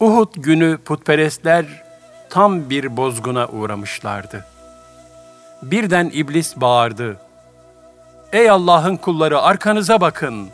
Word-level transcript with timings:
Uhud 0.00 0.34
günü 0.36 0.78
putperestler 0.84 1.66
tam 2.30 2.70
bir 2.70 2.96
bozguna 2.96 3.48
uğramışlardı. 3.48 4.44
Birden 5.62 6.10
iblis 6.14 6.56
bağırdı. 6.56 7.16
Ey 8.32 8.50
Allah'ın 8.50 8.96
kulları 8.96 9.40
arkanıza 9.40 10.00
bakın. 10.00 10.48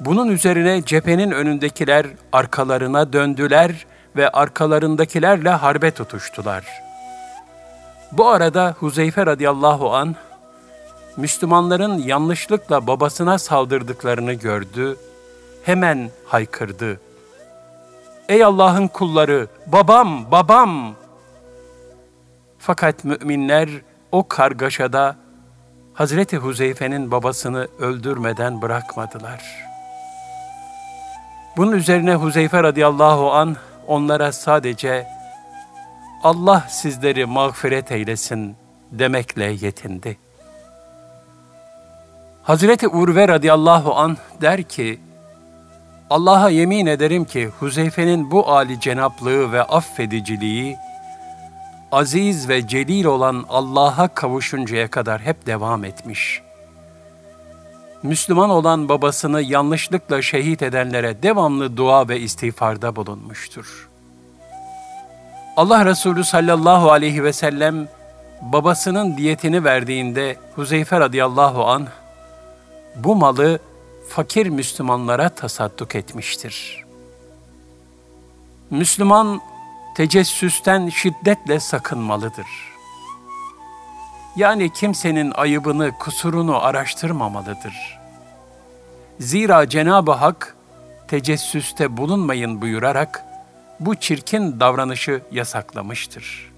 Bunun 0.00 0.28
üzerine 0.28 0.82
cephenin 0.84 1.30
önündekiler 1.30 2.06
arkalarına 2.32 3.12
döndüler 3.12 3.86
ve 4.16 4.28
arkalarındakilerle 4.28 5.50
harbe 5.50 5.90
tutuştular. 5.90 6.64
Bu 8.12 8.28
arada 8.28 8.74
Huzeyfe 8.80 9.26
radıyallahu 9.26 9.94
an 9.94 10.16
Müslümanların 11.16 11.98
yanlışlıkla 11.98 12.86
babasına 12.86 13.38
saldırdıklarını 13.38 14.32
gördü, 14.32 14.96
hemen 15.64 16.10
haykırdı. 16.26 17.00
Ey 18.28 18.44
Allah'ın 18.44 18.88
kulları, 18.88 19.48
babam, 19.66 20.30
babam! 20.30 20.94
Fakat 22.58 23.04
müminler 23.04 23.68
o 24.12 24.28
kargaşada 24.28 25.16
Hazreti 25.94 26.36
Huzeyfe'nin 26.36 27.10
babasını 27.10 27.68
öldürmeden 27.78 28.62
bırakmadılar. 28.62 29.42
Bunun 31.56 31.72
üzerine 31.72 32.14
Huzeyfe 32.14 32.62
radıyallahu 32.62 33.32
an 33.32 33.56
onlara 33.86 34.32
sadece 34.32 35.06
Allah 36.22 36.66
sizleri 36.68 37.26
mağfiret 37.26 37.92
eylesin 37.92 38.56
demekle 38.92 39.44
yetindi. 39.44 40.18
Hazreti 42.42 42.88
Urve 42.88 43.28
radıyallahu 43.28 43.94
an 43.94 44.16
der 44.40 44.62
ki, 44.62 45.00
Allah'a 46.10 46.50
yemin 46.50 46.86
ederim 46.86 47.24
ki 47.24 47.50
Huzeyfe'nin 47.60 48.30
bu 48.30 48.52
âli 48.52 48.80
cenaplığı 48.80 49.52
ve 49.52 49.62
affediciliği, 49.62 50.76
aziz 51.92 52.48
ve 52.48 52.68
celil 52.68 53.04
olan 53.04 53.44
Allah'a 53.48 54.08
kavuşuncaya 54.08 54.90
kadar 54.90 55.20
hep 55.20 55.46
devam 55.46 55.84
etmiş. 55.84 56.42
Müslüman 58.02 58.50
olan 58.50 58.88
babasını 58.88 59.42
yanlışlıkla 59.42 60.22
şehit 60.22 60.62
edenlere 60.62 61.22
devamlı 61.22 61.76
dua 61.76 62.08
ve 62.08 62.20
istiğfarda 62.20 62.96
bulunmuştur. 62.96 63.88
Allah 65.56 65.84
Resulü 65.84 66.24
sallallahu 66.24 66.92
aleyhi 66.92 67.24
ve 67.24 67.32
sellem 67.32 67.88
babasının 68.42 69.16
diyetini 69.16 69.64
verdiğinde 69.64 70.36
Huzeyfe 70.54 71.00
radıyallahu 71.00 71.64
anh 71.64 71.86
bu 72.96 73.16
malı 73.16 73.58
fakir 74.08 74.46
Müslümanlara 74.46 75.28
tasadduk 75.28 75.94
etmiştir. 75.94 76.84
Müslüman 78.70 79.40
tecessüsten 79.96 80.88
şiddetle 80.88 81.60
sakınmalıdır. 81.60 82.46
Yani 84.36 84.72
kimsenin 84.72 85.30
ayıbını, 85.30 85.92
kusurunu 85.98 86.64
araştırmamalıdır. 86.64 88.00
Zira 89.20 89.68
Cenab-ı 89.68 90.12
Hak 90.12 90.56
tecessüste 91.08 91.96
bulunmayın 91.96 92.62
buyurarak 92.62 93.24
bu 93.80 93.94
çirkin 93.94 94.60
davranışı 94.60 95.22
yasaklamıştır. 95.32 96.52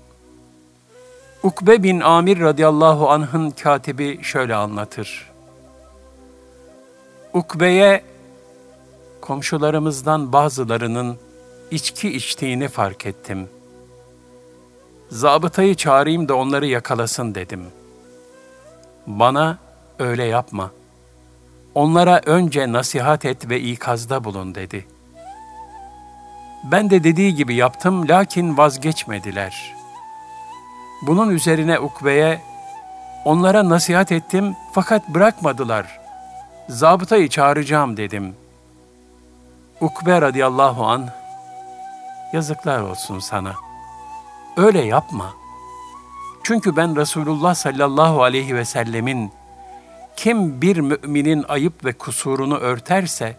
Ukbe 1.42 1.83
bin 1.83 2.00
Amir 2.00 2.41
radıyallahu 2.41 3.11
anh'ın 3.11 3.50
katibi 3.50 4.19
şöyle 4.22 4.55
anlatır. 4.55 5.36
Ukbe'ye 7.37 8.03
komşularımızdan 9.20 10.33
bazılarının 10.33 11.19
içki 11.70 12.17
içtiğini 12.17 12.69
fark 12.69 13.06
ettim. 13.06 13.48
Zabıtayı 15.11 15.75
çağırayım 15.75 16.29
da 16.29 16.34
onları 16.34 16.67
yakalasın 16.67 17.34
dedim. 17.34 17.67
Bana 19.07 19.58
öyle 19.98 20.24
yapma. 20.24 20.70
Onlara 21.74 22.20
önce 22.27 22.73
nasihat 22.73 23.24
et 23.24 23.51
ve 23.51 23.61
ikazda 23.61 24.24
bulun 24.24 24.55
dedi. 24.55 24.86
Ben 26.64 26.91
de 26.91 27.05
dediği 27.05 27.35
gibi 27.35 27.55
yaptım 27.55 28.08
lakin 28.08 28.57
vazgeçmediler. 28.57 29.74
Bunun 31.07 31.30
üzerine 31.30 31.79
Ukbe'ye 31.79 32.41
onlara 33.24 33.68
nasihat 33.68 34.13
ettim 34.13 34.57
fakat 34.73 35.08
bırakmadılar. 35.08 36.05
Zabıtayı 36.69 37.29
çağıracağım 37.29 37.97
dedim. 37.97 38.35
Ukbe 39.81 40.21
radıyallahu 40.21 40.87
an 40.87 41.09
yazıklar 42.33 42.81
olsun 42.81 43.19
sana. 43.19 43.55
Öyle 44.57 44.85
yapma. 44.85 45.35
Çünkü 46.43 46.77
ben 46.77 46.97
Resulullah 46.97 47.55
sallallahu 47.55 48.23
aleyhi 48.23 48.57
ve 48.57 48.65
sellemin 48.65 49.33
kim 50.17 50.63
bir 50.63 50.77
müminin 50.77 51.45
ayıp 51.49 51.85
ve 51.85 51.93
kusurunu 51.93 52.57
örterse, 52.57 53.37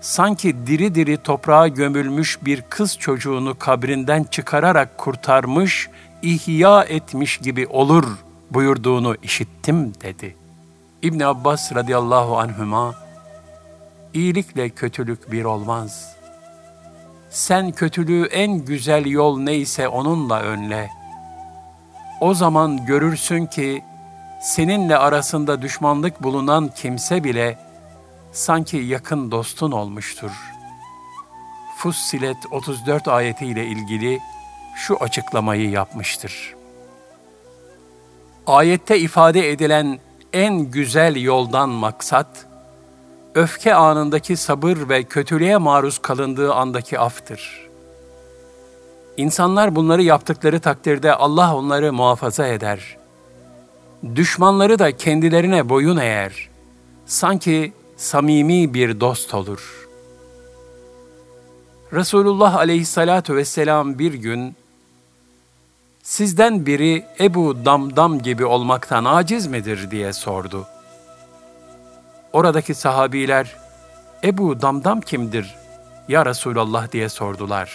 sanki 0.00 0.66
diri 0.66 0.94
diri 0.94 1.16
toprağa 1.16 1.68
gömülmüş 1.68 2.38
bir 2.42 2.62
kız 2.62 2.98
çocuğunu 2.98 3.58
kabrinden 3.58 4.24
çıkararak 4.24 4.98
kurtarmış, 4.98 5.88
ihya 6.22 6.82
etmiş 6.82 7.38
gibi 7.38 7.66
olur 7.66 8.04
buyurduğunu 8.50 9.16
işittim 9.22 9.92
dedi. 10.02 10.39
İbn 11.02 11.20
Abbas 11.20 11.74
radıyallahu 11.74 12.38
anhüma, 12.38 12.94
iyilikle 14.14 14.68
kötülük 14.68 15.32
bir 15.32 15.44
olmaz. 15.44 16.16
Sen 17.30 17.72
kötülüğü 17.72 18.26
en 18.26 18.64
güzel 18.64 19.06
yol 19.06 19.38
neyse 19.38 19.88
onunla 19.88 20.40
önle. 20.40 20.90
O 22.20 22.34
zaman 22.34 22.86
görürsün 22.86 23.46
ki 23.46 23.84
seninle 24.42 24.96
arasında 24.96 25.62
düşmanlık 25.62 26.22
bulunan 26.22 26.70
kimse 26.76 27.24
bile 27.24 27.58
sanki 28.32 28.76
yakın 28.76 29.30
dostun 29.30 29.72
olmuştur. 29.72 30.30
Fussilet 31.76 32.38
34 32.50 33.08
ayetiyle 33.08 33.66
ilgili 33.66 34.20
şu 34.76 34.96
açıklamayı 34.96 35.70
yapmıştır. 35.70 36.54
Ayette 38.46 38.98
ifade 38.98 39.50
edilen 39.50 39.98
en 40.32 40.70
güzel 40.70 41.16
yoldan 41.16 41.68
maksat, 41.68 42.46
öfke 43.34 43.74
anındaki 43.74 44.36
sabır 44.36 44.88
ve 44.88 45.02
kötülüğe 45.02 45.56
maruz 45.56 45.98
kalındığı 45.98 46.54
andaki 46.54 46.98
aftır. 46.98 47.68
İnsanlar 49.16 49.76
bunları 49.76 50.02
yaptıkları 50.02 50.60
takdirde 50.60 51.14
Allah 51.14 51.56
onları 51.56 51.92
muhafaza 51.92 52.46
eder. 52.46 52.96
Düşmanları 54.14 54.78
da 54.78 54.96
kendilerine 54.96 55.68
boyun 55.68 55.96
eğer. 55.96 56.48
Sanki 57.06 57.72
samimi 57.96 58.74
bir 58.74 59.00
dost 59.00 59.34
olur. 59.34 59.88
Resulullah 61.92 62.54
aleyhissalatu 62.54 63.36
vesselam 63.36 63.98
bir 63.98 64.14
gün, 64.14 64.56
sizden 66.02 66.66
biri 66.66 67.04
Ebu 67.20 67.64
Damdam 67.64 68.18
gibi 68.18 68.44
olmaktan 68.44 69.04
aciz 69.04 69.46
midir 69.46 69.90
diye 69.90 70.12
sordu. 70.12 70.66
Oradaki 72.32 72.74
sahabiler, 72.74 73.56
Ebu 74.24 74.62
Damdam 74.62 75.00
kimdir 75.00 75.54
ya 76.08 76.26
Resulallah 76.26 76.92
diye 76.92 77.08
sordular. 77.08 77.72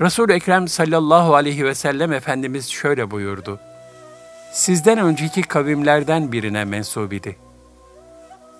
Resul-i 0.00 0.32
Ekrem 0.32 0.68
sallallahu 0.68 1.34
aleyhi 1.34 1.64
ve 1.64 1.74
sellem 1.74 2.12
Efendimiz 2.12 2.70
şöyle 2.70 3.10
buyurdu. 3.10 3.60
Sizden 4.52 4.98
önceki 4.98 5.42
kavimlerden 5.42 6.32
birine 6.32 6.64
mensup 6.64 7.12
idi. 7.12 7.36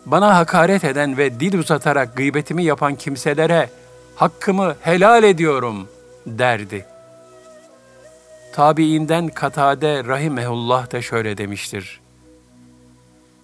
Bana 0.07 0.37
hakaret 0.37 0.85
eden 0.85 1.17
ve 1.17 1.41
dil 1.41 1.59
uzatarak 1.59 2.17
gıybetimi 2.17 2.65
yapan 2.65 2.95
kimselere 2.95 3.71
hakkımı 4.17 4.77
helal 4.81 5.25
ediyorum 5.25 5.89
derdi. 6.27 6.87
Tabiinden 8.53 9.29
Katade 9.29 10.05
rahimehullah 10.05 10.93
da 10.93 11.03
şöyle 11.03 11.39
demiştir. 11.39 12.01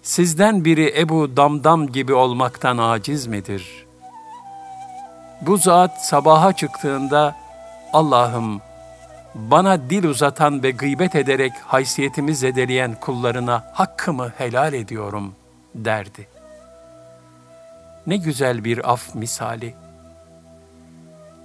Sizden 0.01 0.65
biri 0.65 0.93
Ebu 0.99 1.37
Damdam 1.37 1.87
gibi 1.87 2.13
olmaktan 2.13 2.77
aciz 2.77 3.27
midir? 3.27 3.85
Bu 5.41 5.57
zat 5.57 6.05
sabaha 6.05 6.53
çıktığında 6.53 7.35
Allah'ım 7.93 8.61
bana 9.35 9.89
dil 9.89 10.03
uzatan 10.03 10.63
ve 10.63 10.71
gıybet 10.71 11.15
ederek 11.15 11.53
haysiyetimi 11.65 12.35
zedeleyen 12.35 12.95
kullarına 12.99 13.71
hakkımı 13.73 14.31
helal 14.37 14.73
ediyorum 14.73 15.35
derdi. 15.75 16.27
Ne 18.07 18.17
güzel 18.17 18.63
bir 18.63 18.91
af 18.91 19.15
misali. 19.15 19.73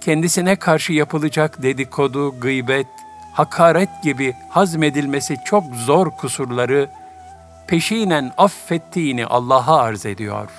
Kendisine 0.01 0.55
karşı 0.55 0.93
yapılacak 0.93 1.63
dedikodu, 1.63 2.39
gıybet, 2.39 2.87
hakaret 3.33 3.89
gibi 4.03 4.33
hazmedilmesi 4.49 5.37
çok 5.45 5.63
zor 5.75 6.11
kusurları 6.11 6.89
peşinen 7.67 8.31
affettiğini 8.37 9.25
Allah'a 9.25 9.77
arz 9.77 10.05
ediyor. 10.05 10.49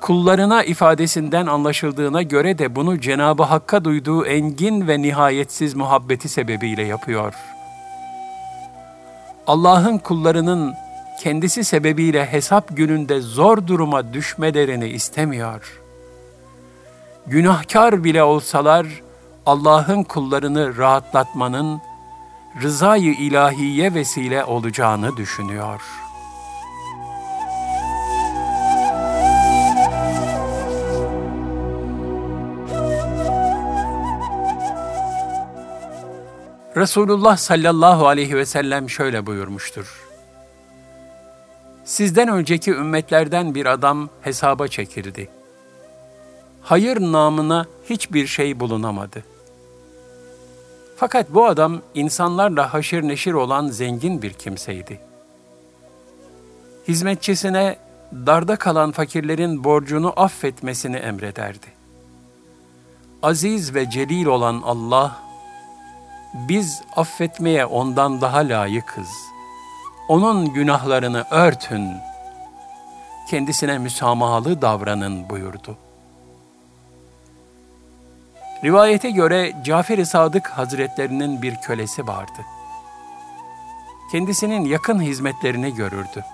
kullarına 0.00 0.64
ifadesinden 0.64 1.46
anlaşıldığına 1.46 2.22
göre 2.22 2.58
de 2.58 2.76
bunu 2.76 3.00
Cenabı 3.00 3.42
Hakk'a 3.42 3.84
duyduğu 3.84 4.26
engin 4.26 4.88
ve 4.88 5.02
nihayetsiz 5.02 5.74
muhabbeti 5.74 6.28
sebebiyle 6.28 6.82
yapıyor. 6.82 7.34
Allah'ın 9.46 9.98
kullarının 9.98 10.74
kendisi 11.20 11.64
sebebiyle 11.64 12.26
hesap 12.26 12.76
gününde 12.76 13.20
zor 13.20 13.66
duruma 13.66 14.12
düşmelerini 14.14 14.88
istemiyor. 14.88 15.80
Günahkar 17.26 18.04
bile 18.04 18.22
olsalar 18.22 18.86
Allah'ın 19.46 20.02
kullarını 20.02 20.76
rahatlatmanın 20.76 21.80
rızayı 22.62 23.12
ilahiye 23.12 23.94
vesile 23.94 24.44
olacağını 24.44 25.16
düşünüyor.'' 25.16 26.02
Resulullah 36.76 37.36
sallallahu 37.36 38.08
aleyhi 38.08 38.36
ve 38.36 38.46
sellem 38.46 38.90
şöyle 38.90 39.26
buyurmuştur. 39.26 40.08
Sizden 41.84 42.28
önceki 42.28 42.70
ümmetlerden 42.70 43.54
bir 43.54 43.66
adam 43.66 44.08
hesaba 44.20 44.68
çekildi. 44.68 45.28
Hayır 46.62 47.00
namına 47.00 47.66
hiçbir 47.90 48.26
şey 48.26 48.60
bulunamadı. 48.60 49.24
Fakat 51.02 51.34
bu 51.34 51.46
adam 51.46 51.80
insanlarla 51.94 52.74
haşir 52.74 53.02
neşir 53.02 53.32
olan 53.32 53.66
zengin 53.66 54.22
bir 54.22 54.32
kimseydi. 54.32 55.00
Hizmetçisine 56.88 57.76
darda 58.12 58.56
kalan 58.56 58.92
fakirlerin 58.92 59.64
borcunu 59.64 60.12
affetmesini 60.16 60.96
emrederdi. 60.96 61.66
Aziz 63.22 63.74
ve 63.74 63.90
celil 63.90 64.26
olan 64.26 64.62
Allah, 64.64 65.16
biz 66.34 66.82
affetmeye 66.96 67.66
ondan 67.66 68.20
daha 68.20 68.38
layıkız. 68.38 69.10
Onun 70.08 70.52
günahlarını 70.52 71.24
örtün. 71.30 71.90
Kendisine 73.30 73.78
müsamahalı 73.78 74.62
davranın 74.62 75.30
buyurdu. 75.30 75.76
Rivayete 78.64 79.10
göre 79.10 79.52
Cafer-i 79.64 80.06
Sadık 80.06 80.46
Hazretlerinin 80.48 81.42
bir 81.42 81.56
kölesi 81.56 82.06
vardı. 82.06 82.42
Kendisinin 84.12 84.64
yakın 84.64 85.00
hizmetlerini 85.02 85.74
görürdü. 85.74 86.24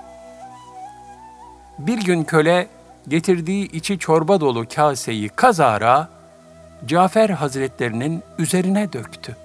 Bir 1.78 2.04
gün 2.04 2.24
köle 2.24 2.68
getirdiği 3.08 3.72
içi 3.72 3.98
çorba 3.98 4.40
dolu 4.40 4.66
kaseyi 4.74 5.28
kazara 5.28 6.08
Cafer 6.86 7.30
Hazretlerinin 7.30 8.22
üzerine 8.38 8.92
döktü 8.92 9.36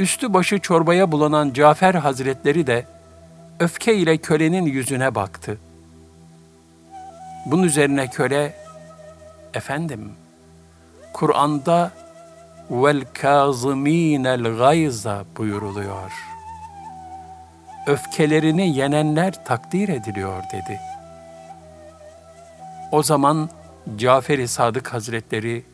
üstü 0.00 0.32
başı 0.32 0.58
çorbaya 0.58 1.12
bulanan 1.12 1.52
Cafer 1.52 1.94
Hazretleri 1.94 2.66
de 2.66 2.86
öfke 3.60 3.94
ile 3.94 4.18
kölenin 4.18 4.66
yüzüne 4.66 5.14
baktı. 5.14 5.58
Bunun 7.46 7.62
üzerine 7.62 8.10
köle, 8.10 8.54
efendim, 9.54 10.12
Kur'an'da 11.12 11.90
vel 12.70 13.04
kazimînel 13.14 14.56
gayza 14.56 15.24
buyuruluyor. 15.36 16.12
Öfkelerini 17.86 18.76
yenenler 18.76 19.44
takdir 19.44 19.88
ediliyor 19.88 20.42
dedi. 20.52 20.80
O 22.92 23.02
zaman 23.02 23.48
Cafer-i 23.96 24.48
Sadık 24.48 24.92
Hazretleri, 24.92 25.64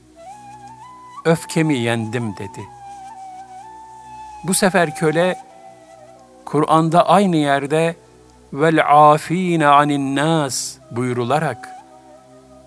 öfkemi 1.25 1.79
yendim 1.79 2.37
dedi.'' 2.37 2.77
Bu 4.47 4.55
sefer 4.55 4.95
köle 4.95 5.37
Kur'an'da 6.45 7.09
aynı 7.09 7.37
yerde 7.37 7.97
vel 8.53 9.11
afine 9.13 9.67
anin 9.67 10.17
nas 10.17 10.75
buyurularak 10.91 11.76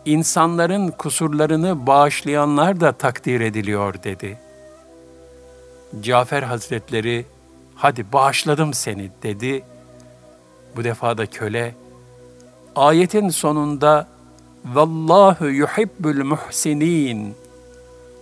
insanların 0.05 0.87
kusurlarını 0.87 1.87
bağışlayanlar 1.87 2.79
da 2.79 2.91
takdir 2.91 3.41
ediliyor 3.41 4.03
dedi. 4.03 4.37
Cafer 6.01 6.43
Hazretleri 6.43 7.25
hadi 7.75 8.13
bağışladım 8.13 8.73
seni 8.73 9.09
dedi. 9.23 9.63
Bu 10.75 10.83
defa 10.83 11.17
da 11.17 11.25
köle 11.25 11.75
ayetin 12.75 13.29
sonunda 13.29 14.07
vallahu 14.65 15.49
yuhibbul 15.49 16.23
muhsinin 16.23 17.35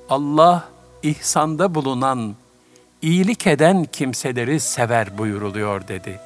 Allah 0.09 0.69
ihsanda 1.03 1.75
bulunan 1.75 2.35
iyilik 3.01 3.47
eden 3.47 3.85
kimseleri 3.85 4.59
sever 4.59 5.17
buyuruluyor 5.17 5.87
dedi. 5.87 6.19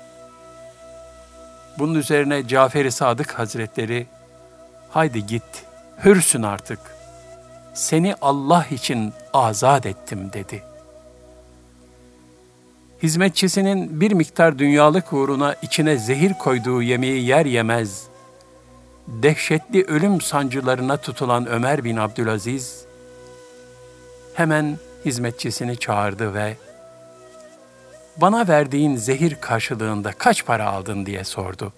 Bunun 1.79 1.95
üzerine 1.95 2.47
Cafer-i 2.47 2.91
Sadık 2.91 3.31
Hazretleri, 3.39 4.07
haydi 4.91 5.25
git, 5.25 5.65
hürsün 6.03 6.43
artık. 6.43 6.79
Seni 7.73 8.15
Allah 8.21 8.65
için 8.71 9.13
azat 9.33 9.85
ettim 9.85 10.29
dedi. 10.33 10.63
Hizmetçisinin 13.03 14.01
bir 14.01 14.11
miktar 14.11 14.59
dünyalık 14.59 15.13
uğruna 15.13 15.55
içine 15.61 15.97
zehir 15.97 16.33
koyduğu 16.33 16.81
yemeği 16.81 17.25
yer 17.25 17.45
yemez, 17.45 18.07
dehşetli 19.07 19.83
ölüm 19.83 20.21
sancılarına 20.21 20.97
tutulan 20.97 21.45
Ömer 21.45 21.83
bin 21.83 21.97
Abdülaziz, 21.97 22.85
hemen 24.33 24.77
hizmetçisini 25.05 25.77
çağırdı 25.77 26.33
ve 26.33 26.57
bana 28.17 28.47
verdiğin 28.47 28.95
zehir 28.95 29.35
karşılığında 29.35 30.11
kaç 30.11 30.45
para 30.45 30.65
aldın 30.65 31.05
diye 31.05 31.23
sordu. 31.23 31.73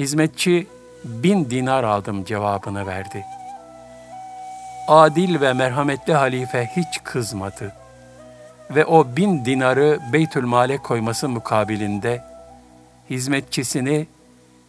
Hizmetçi 0.00 0.66
bin 1.04 1.50
dinar 1.50 1.84
aldım 1.84 2.24
cevabını 2.24 2.86
verdi. 2.86 3.24
Adil 4.88 5.40
ve 5.40 5.52
merhametli 5.52 6.14
halife 6.14 6.70
hiç 6.76 7.02
kızmadı 7.04 7.72
ve 8.70 8.84
o 8.84 9.16
bin 9.16 9.44
dinarı 9.44 10.00
Beytülmal'e 10.12 10.76
koyması 10.76 11.28
mukabilinde 11.28 12.24
hizmetçisini 13.10 14.06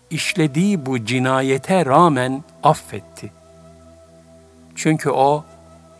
işlediği 0.10 0.86
bu 0.86 1.06
cinayete 1.06 1.86
rağmen 1.86 2.44
affetti. 2.64 3.32
Çünkü 4.76 5.10
o 5.10 5.46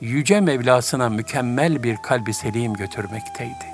yüce 0.02 0.42
Mevlasına 0.42 1.10
mükemmel 1.10 1.84
bir 1.84 1.98
kalbi 1.98 2.34
selim 2.34 2.74
götürmekteydi. 2.74 3.71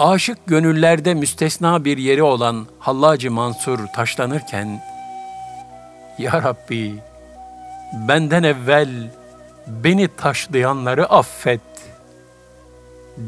Aşık 0.00 0.46
gönüllerde 0.46 1.14
müstesna 1.14 1.84
bir 1.84 1.98
yeri 1.98 2.22
olan 2.22 2.66
Hallacı 2.78 3.30
Mansur 3.30 3.86
taşlanırken, 3.86 4.82
Ya 6.18 6.32
Rabbi, 6.32 6.94
benden 8.08 8.42
evvel 8.42 9.10
beni 9.66 10.08
taşlayanları 10.16 11.06
affet 11.06 11.60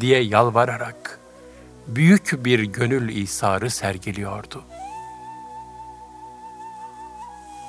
diye 0.00 0.23
yalvararak 0.23 1.19
büyük 1.87 2.45
bir 2.45 2.62
gönül 2.62 3.17
isarı 3.17 3.71
sergiliyordu. 3.71 4.64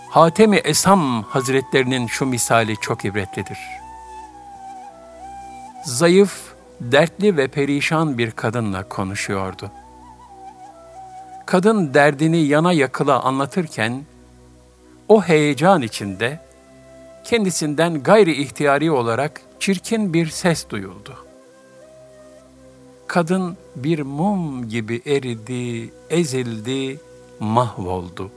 Hatemi 0.09 0.57
Esam 0.57 1.23
Hazretlerinin 1.23 2.07
şu 2.07 2.25
misali 2.25 2.77
çok 2.77 3.05
ibretlidir. 3.05 3.59
Zayıf, 5.85 6.52
dertli 6.81 7.37
ve 7.37 7.47
perişan 7.47 8.17
bir 8.17 8.31
kadınla 8.31 8.89
konuşuyordu. 8.89 9.71
Kadın 11.45 11.93
derdini 11.93 12.37
yana 12.37 12.73
yakıla 12.73 13.23
anlatırken, 13.23 14.05
o 15.07 15.21
heyecan 15.21 15.81
içinde 15.81 16.39
kendisinden 17.23 18.03
gayri 18.03 18.41
ihtiyari 18.41 18.91
olarak 18.91 19.41
çirkin 19.59 20.13
bir 20.13 20.27
ses 20.27 20.69
duyuldu 20.69 21.23
kadın 23.13 23.57
bir 23.75 24.01
mum 24.01 24.69
gibi 24.69 25.01
eridi, 25.05 25.93
ezildi, 26.09 26.99
mahvoldu. 27.39 28.31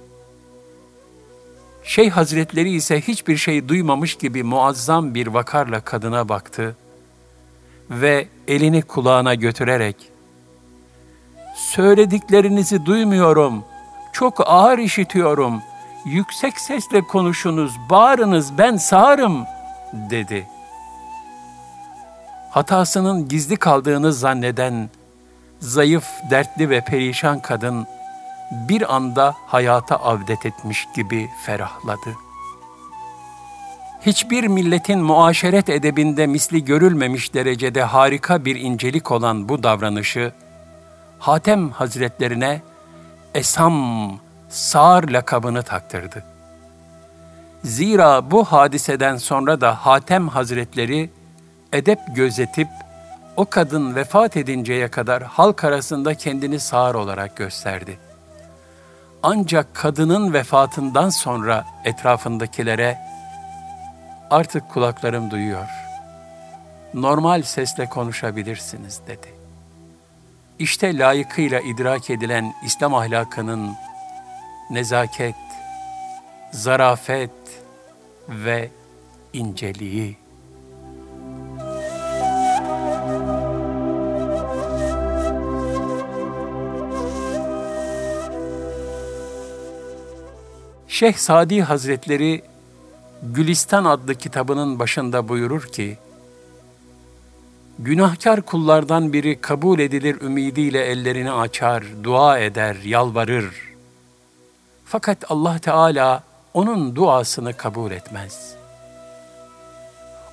Şeyh 1.83 2.11
Hazretleri 2.11 2.71
ise 2.71 3.01
hiçbir 3.01 3.37
şey 3.37 3.69
duymamış 3.69 4.15
gibi 4.15 4.43
muazzam 4.43 5.15
bir 5.15 5.27
vakarla 5.27 5.81
kadına 5.81 6.29
baktı 6.29 6.77
ve 7.91 8.29
elini 8.49 8.83
kulağına 8.83 9.35
götürerek 9.35 9.97
Söylediklerinizi 11.57 12.87
duymuyorum, 12.87 13.65
çok 14.13 14.51
ağır 14.51 14.79
işitiyorum, 14.79 15.63
yüksek 16.05 16.59
sesle 16.59 17.01
konuşunuz, 17.01 17.73
bağırınız 17.91 18.59
ben 18.59 18.77
sağırım 18.77 19.45
dedi. 19.93 20.47
Hatasının 22.51 23.29
gizli 23.29 23.57
kaldığını 23.57 24.13
zanneden 24.13 24.91
zayıf, 25.61 26.07
dertli 26.31 26.71
ve 26.71 26.81
perişan 26.81 27.41
kadın 27.41 27.87
bir 28.69 28.95
anda 28.95 29.35
hayata 29.47 29.97
avdet 29.97 30.47
etmiş 30.47 30.89
gibi 30.95 31.29
ferahladı. 31.43 32.26
Hiçbir 34.07 34.47
milletin 34.47 34.99
muaşeret 34.99 35.69
edebinde 35.69 36.27
misli 36.27 36.65
görülmemiş 36.65 37.35
derecede 37.35 37.83
harika 37.83 38.45
bir 38.45 38.57
incelik 38.57 39.11
olan 39.11 39.49
bu 39.49 39.63
davranışı, 39.63 40.33
Hatem 41.19 41.71
Hazretlerine 41.71 42.63
Esam 43.35 44.19
Sağır 44.49 45.09
lakabını 45.09 45.63
taktırdı. 45.63 46.25
Zira 47.65 48.31
bu 48.31 48.45
hadiseden 48.45 49.17
sonra 49.17 49.61
da 49.61 49.87
Hatem 49.87 50.29
Hazretleri 50.29 51.11
edep 51.73 51.99
gözetip 52.15 52.69
o 53.37 53.45
kadın 53.45 53.95
vefat 53.95 54.37
edinceye 54.37 54.89
kadar 54.89 55.23
halk 55.23 55.65
arasında 55.65 56.15
kendini 56.15 56.61
sağır 56.61 56.95
olarak 56.95 57.37
gösterdi. 57.37 57.99
Ancak 59.23 59.75
kadının 59.75 60.33
vefatından 60.33 61.11
sonra 61.11 61.65
etrafındakilere 61.85 63.16
artık 64.31 64.69
kulaklarım 64.69 65.31
duyuyor. 65.31 65.69
Normal 66.95 67.43
sesle 67.43 67.87
konuşabilirsiniz 67.87 69.01
dedi. 69.07 69.35
İşte 70.59 70.99
layıkıyla 70.99 71.61
idrak 71.61 72.11
edilen 72.11 72.55
İslam 72.65 72.95
ahlakının 72.95 73.75
nezaket, 74.71 75.35
zarafet 76.53 77.31
ve 78.29 78.71
inceliği. 79.33 80.17
Şeyh 90.89 91.15
Sadi 91.15 91.63
Hazretleri 91.63 92.43
Gülistan 93.35 93.85
adlı 93.85 94.15
kitabının 94.15 94.79
başında 94.79 95.29
buyurur 95.29 95.63
ki, 95.63 95.99
Günahkar 97.79 98.43
kullardan 98.43 99.13
biri 99.13 99.41
kabul 99.41 99.79
edilir 99.79 100.21
ümidiyle 100.21 100.85
ellerini 100.85 101.33
açar, 101.33 101.85
dua 102.05 102.39
eder, 102.39 102.77
yalvarır. 102.85 103.75
Fakat 104.85 105.25
Allah 105.29 105.59
Teala 105.59 106.23
onun 106.55 106.97
duasını 106.97 107.53
kabul 107.53 107.91
etmez. 107.91 108.55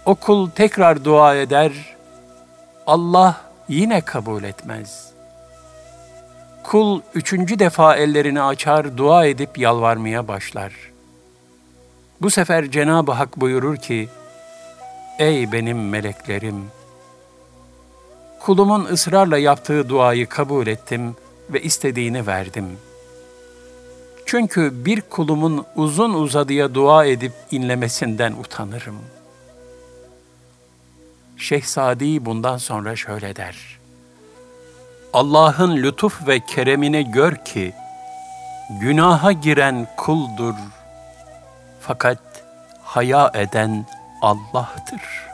O 0.06 0.16
kul 0.16 0.50
tekrar 0.50 1.06
dua 1.06 1.36
eder, 1.36 1.96
Allah 2.88 3.42
yine 3.70 4.02
kabul 4.02 4.44
etmez. 4.44 5.12
Kul 6.64 7.02
üçüncü 7.14 7.60
defa 7.60 7.96
ellerini 7.96 8.42
açar, 8.42 8.98
dua 8.98 9.26
edip 9.26 9.58
yalvarmaya 9.58 10.28
başlar. 10.28 10.93
Bu 12.24 12.30
sefer 12.30 12.72
Cenab-ı 12.72 13.12
Hak 13.12 13.42
buyurur 13.42 13.78
ki, 13.78 14.10
Ey 15.20 15.52
benim 15.52 15.90
meleklerim! 15.90 16.66
Kulumun 18.40 18.86
ısrarla 18.86 19.38
yaptığı 19.38 19.90
duayı 19.90 20.30
kabul 20.30 20.68
ettim 20.68 21.16
ve 21.50 21.62
istediğini 21.62 22.28
verdim. 22.28 22.78
Çünkü 24.26 24.86
bir 24.86 25.02
kulumun 25.02 25.66
uzun 25.76 26.14
uzadıya 26.14 26.76
dua 26.76 27.06
edip 27.06 27.34
inlemesinden 27.52 28.34
utanırım. 28.34 29.00
Şehzadi 31.38 32.26
bundan 32.26 32.58
sonra 32.58 32.96
şöyle 32.96 33.36
der. 33.36 33.80
Allah'ın 35.14 35.78
lütuf 35.78 36.28
ve 36.28 36.40
keremini 36.40 37.12
gör 37.12 37.36
ki, 37.36 37.74
günaha 38.82 39.42
giren 39.42 39.88
kuldur, 39.98 40.56
fakat 41.88 42.20
haya 42.84 43.32
eden 43.34 43.86
Allah'tır.'' 44.22 45.34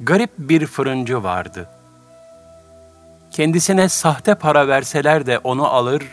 garip 0.00 0.30
bir 0.38 0.66
fırıncı 0.66 1.22
vardı. 1.22 1.68
Kendisine 3.30 3.88
sahte 3.88 4.34
para 4.34 4.68
verseler 4.68 5.26
de 5.26 5.38
onu 5.38 5.66
alır, 5.66 6.04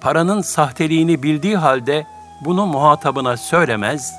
paranın 0.00 0.40
sahteliğini 0.40 1.22
bildiği 1.22 1.56
halde 1.56 2.06
bunu 2.44 2.66
muhatabına 2.66 3.36
söylemez 3.36 4.14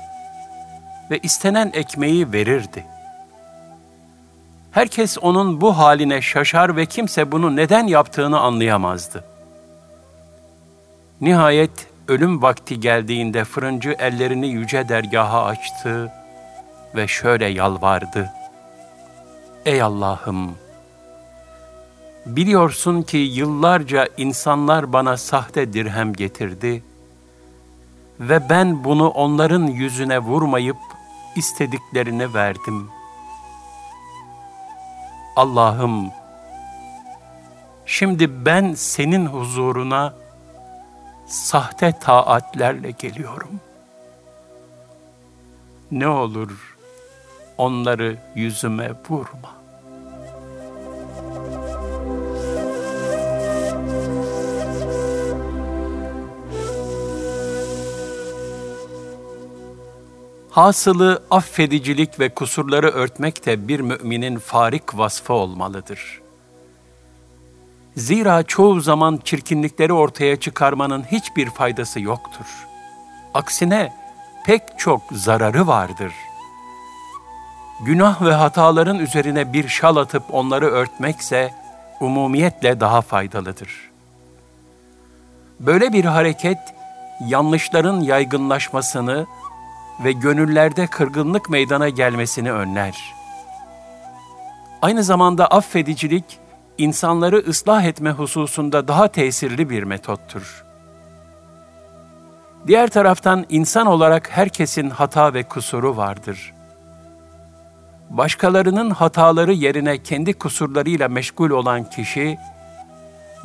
ve 1.10 1.18
istenen 1.18 1.70
ekmeği 1.74 2.32
verirdi. 2.32 2.86
Herkes 4.70 5.18
onun 5.18 5.60
bu 5.60 5.78
haline 5.78 6.22
şaşar 6.22 6.76
ve 6.76 6.86
kimse 6.86 7.32
bunu 7.32 7.56
neden 7.56 7.86
yaptığını 7.86 8.40
anlayamazdı. 8.40 9.24
Nihayet 11.20 11.89
ölüm 12.10 12.42
vakti 12.42 12.80
geldiğinde 12.80 13.44
fırıncı 13.44 13.90
ellerini 13.90 14.48
yüce 14.48 14.88
dergaha 14.88 15.44
açtı 15.44 16.12
ve 16.94 17.08
şöyle 17.08 17.46
yalvardı. 17.46 18.32
Ey 19.66 19.82
Allah'ım! 19.82 20.54
Biliyorsun 22.26 23.02
ki 23.02 23.16
yıllarca 23.16 24.08
insanlar 24.16 24.92
bana 24.92 25.16
sahte 25.16 25.72
dirhem 25.72 26.12
getirdi 26.12 26.82
ve 28.20 28.48
ben 28.50 28.84
bunu 28.84 29.08
onların 29.08 29.66
yüzüne 29.66 30.18
vurmayıp 30.18 30.78
istediklerini 31.36 32.34
verdim. 32.34 32.88
Allah'ım, 35.36 36.10
şimdi 37.86 38.44
ben 38.46 38.74
senin 38.74 39.26
huzuruna 39.26 40.19
sahte 41.30 41.92
taatlerle 42.00 42.90
geliyorum. 42.90 43.60
Ne 45.90 46.08
olur 46.08 46.76
onları 47.58 48.16
yüzüme 48.34 48.92
vurma. 49.08 49.60
Hasılı 60.50 61.22
affedicilik 61.30 62.20
ve 62.20 62.28
kusurları 62.28 62.88
örtmek 62.90 63.46
de 63.46 63.68
bir 63.68 63.80
müminin 63.80 64.38
farik 64.38 64.98
vasfı 64.98 65.32
olmalıdır. 65.32 66.19
Zira 67.96 68.42
çoğu 68.42 68.80
zaman 68.80 69.20
çirkinlikleri 69.24 69.92
ortaya 69.92 70.36
çıkarmanın 70.36 71.02
hiçbir 71.02 71.50
faydası 71.50 72.00
yoktur. 72.00 72.66
Aksine 73.34 73.92
pek 74.46 74.62
çok 74.78 75.02
zararı 75.12 75.66
vardır.'' 75.66 76.30
günah 77.80 78.22
ve 78.22 78.32
hataların 78.32 78.98
üzerine 78.98 79.52
bir 79.52 79.68
şal 79.68 79.96
atıp 79.96 80.22
onları 80.34 80.66
örtmekse 80.66 81.54
umumiyetle 82.00 82.80
daha 82.80 83.02
faydalıdır. 83.02 83.90
Böyle 85.60 85.92
bir 85.92 86.04
hareket 86.04 86.58
yanlışların 87.26 88.00
yaygınlaşmasını 88.00 89.26
ve 90.04 90.12
gönüllerde 90.12 90.86
kırgınlık 90.86 91.50
meydana 91.50 91.88
gelmesini 91.88 92.52
önler. 92.52 93.14
Aynı 94.82 95.04
zamanda 95.04 95.46
affedicilik 95.46 96.24
insanları 96.80 97.36
ıslah 97.48 97.84
etme 97.84 98.10
hususunda 98.10 98.88
daha 98.88 99.08
tesirli 99.08 99.70
bir 99.70 99.82
metottur. 99.82 100.64
Diğer 102.66 102.90
taraftan 102.90 103.46
insan 103.48 103.86
olarak 103.86 104.30
herkesin 104.30 104.90
hata 104.90 105.34
ve 105.34 105.42
kusuru 105.42 105.96
vardır.'' 105.96 106.60
başkalarının 108.10 108.90
hataları 108.90 109.52
yerine 109.52 110.02
kendi 110.02 110.32
kusurlarıyla 110.32 111.08
meşgul 111.08 111.50
olan 111.50 111.90
kişi 111.90 112.38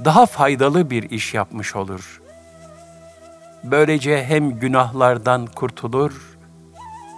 daha 0.06 0.26
faydalı 0.26 0.90
bir 0.90 1.10
iş 1.10 1.34
yapmış 1.34 1.76
olur. 1.76 2.22
Böylece 3.64 4.24
hem 4.24 4.60
günahlardan 4.60 5.46
kurtulur 5.46 6.38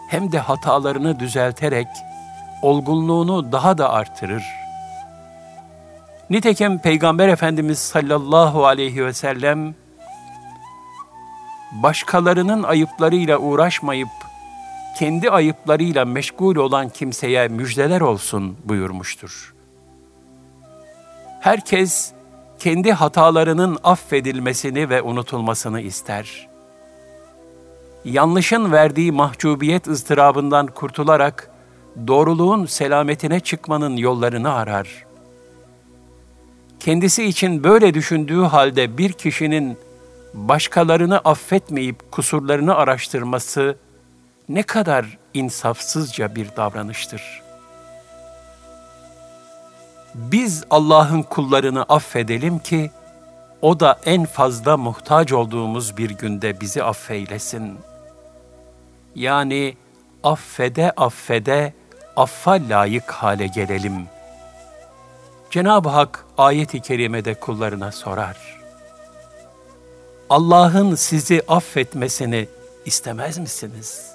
hem 0.10 0.32
de 0.32 0.40
hatalarını 0.40 1.20
düzelterek 1.20 1.88
olgunluğunu 2.62 3.52
daha 3.52 3.78
da 3.78 3.90
artırır. 3.90 4.44
Nitekim 6.30 6.80
Peygamber 6.80 7.28
Efendimiz 7.28 7.80
sallallahu 7.80 8.66
aleyhi 8.66 9.06
ve 9.06 9.14
sellem 9.14 9.76
başkalarının 11.72 12.64
ayıplarıyla 12.64 13.38
uğraşmayıp 13.38 14.10
kendi 15.00 15.32
ayıplarıyla 15.32 16.06
meşgul 16.06 16.56
olan 16.56 16.90
kimseye 16.90 17.48
müjdeler 17.48 18.02
olsun 18.02 18.58
buyurmuştur. 18.64 19.54
Herkes 21.40 22.12
kendi 22.60 22.92
hatalarının 22.92 23.78
affedilmesini 23.84 24.90
ve 24.90 25.02
unutulmasını 25.02 25.82
ister. 25.82 26.48
yanlışın 28.06 28.72
verdiği 28.72 29.12
mahcubiyet 29.12 29.88
ızdırabından 29.88 30.68
kurtularak 30.68 31.52
doğruluğun 32.08 32.66
selametine 32.66 33.40
çıkmanın 33.40 33.98
yollarını 33.98 34.54
arar. 34.54 35.07
Kendisi 36.80 37.24
için 37.24 37.64
böyle 37.64 37.94
düşündüğü 37.94 38.42
halde 38.42 38.98
bir 38.98 39.14
kişinin 39.14 39.78
başkalarını 40.34 41.18
affetmeyip 41.18 42.12
kusurlarını 42.12 42.76
araştırması 42.76 43.78
ne 44.50 44.64
kadar 44.64 45.18
insafsızca 45.34 46.36
bir 46.36 46.48
davranıştır. 46.58 47.42
Biz 50.16 50.64
Allah'ın 50.70 51.22
kullarını 51.22 51.84
affedelim 51.84 52.60
ki 52.60 52.92
o 53.62 53.80
da 53.80 54.00
en 54.06 54.26
fazla 54.26 54.78
muhtaç 54.78 55.34
olduğumuz 55.34 55.98
bir 55.98 56.10
günde 56.10 56.62
bizi 56.62 56.84
affeylesin. 56.84 57.78
Yani 59.16 59.78
affede 60.24 60.92
affede 60.92 61.74
affa 62.16 62.52
layık 62.52 63.12
hale 63.12 63.48
gelelim. 63.48 64.17
Cenab-ı 65.52 65.90
Hak 65.90 66.26
ayet-i 66.38 66.82
kerimede 66.82 67.34
kullarına 67.34 67.92
sorar. 67.92 68.58
Allah'ın 70.30 70.96
sizi 70.96 71.42
affetmesini 71.48 72.48
istemez 72.86 73.38
misiniz? 73.38 74.12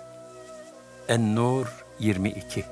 En-Nur 1.08 1.66
22 1.98 2.64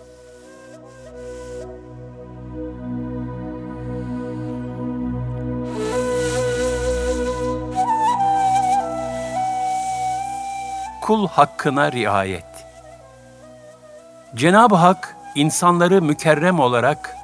Kul 11.01 11.29
hakkına 11.29 11.93
riayet 11.93 12.45
Cenab-ı 14.35 14.75
Hak 14.75 15.17
insanları 15.35 16.03
mükerrem 16.03 16.61
olarak 16.61 17.20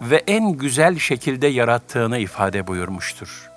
ve 0.00 0.22
en 0.26 0.52
güzel 0.52 0.98
şekilde 0.98 1.46
yarattığını 1.46 2.18
ifade 2.18 2.66
buyurmuştur. 2.66 3.50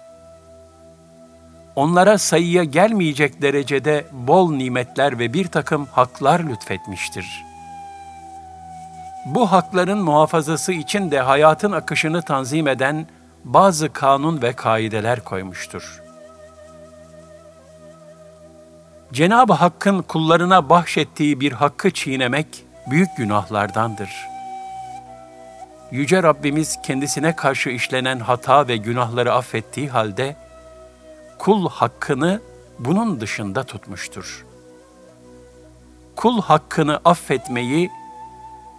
Onlara 1.75 2.17
sayıya 2.17 2.63
gelmeyecek 2.63 3.41
derecede 3.41 4.05
bol 4.12 4.51
nimetler 4.51 5.19
ve 5.19 5.33
bir 5.33 5.47
takım 5.47 5.85
haklar 5.85 6.39
lütfetmiştir. 6.39 7.43
Bu 9.25 9.51
hakların 9.51 9.97
muhafazası 10.00 10.73
için 10.73 11.12
de 11.12 11.19
hayatın 11.19 11.71
akışını 11.71 12.21
tanzim 12.21 12.67
eden 12.67 13.07
bazı 13.43 13.93
kanun 13.93 14.41
ve 14.41 14.53
kaideler 14.53 15.23
koymuştur. 15.23 16.01
Cenab-ı 19.13 19.53
Hakk'ın 19.53 20.01
kullarına 20.01 20.69
bahşettiği 20.69 21.39
bir 21.39 21.51
hakkı 21.51 21.91
çiğnemek 21.91 22.47
büyük 22.88 23.17
günahlardandır.'' 23.17 24.33
Yüce 25.93 26.23
Rabbimiz 26.23 26.81
kendisine 26.83 27.35
karşı 27.35 27.69
işlenen 27.69 28.19
hata 28.19 28.67
ve 28.67 28.77
günahları 28.77 29.33
affettiği 29.33 29.89
halde 29.89 30.35
kul 31.38 31.69
hakkını 31.69 32.41
bunun 32.79 33.21
dışında 33.21 33.63
tutmuştur. 33.63 34.45
Kul 36.15 36.41
hakkını 36.41 37.00
affetmeyi 37.05 37.91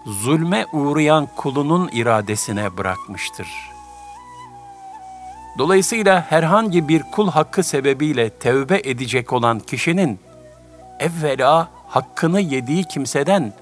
zulme 0.06 0.66
uğrayan 0.72 1.28
kulunun 1.36 1.90
iradesine 1.92 2.76
bırakmıştır. 2.76 3.48
Dolayısıyla 5.58 6.30
herhangi 6.30 6.88
bir 6.88 7.02
kul 7.02 7.30
hakkı 7.30 7.62
sebebiyle 7.62 8.30
tevbe 8.30 8.80
edecek 8.84 9.32
olan 9.32 9.58
kişinin 9.60 10.20
evvela 10.98 11.68
hakkını 11.88 12.40
yediği 12.40 12.84
kimseden 12.84 13.52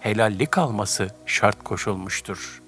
helallik 0.00 0.58
alması 0.58 1.08
şart 1.26 1.64
koşulmuştur.'' 1.64 2.67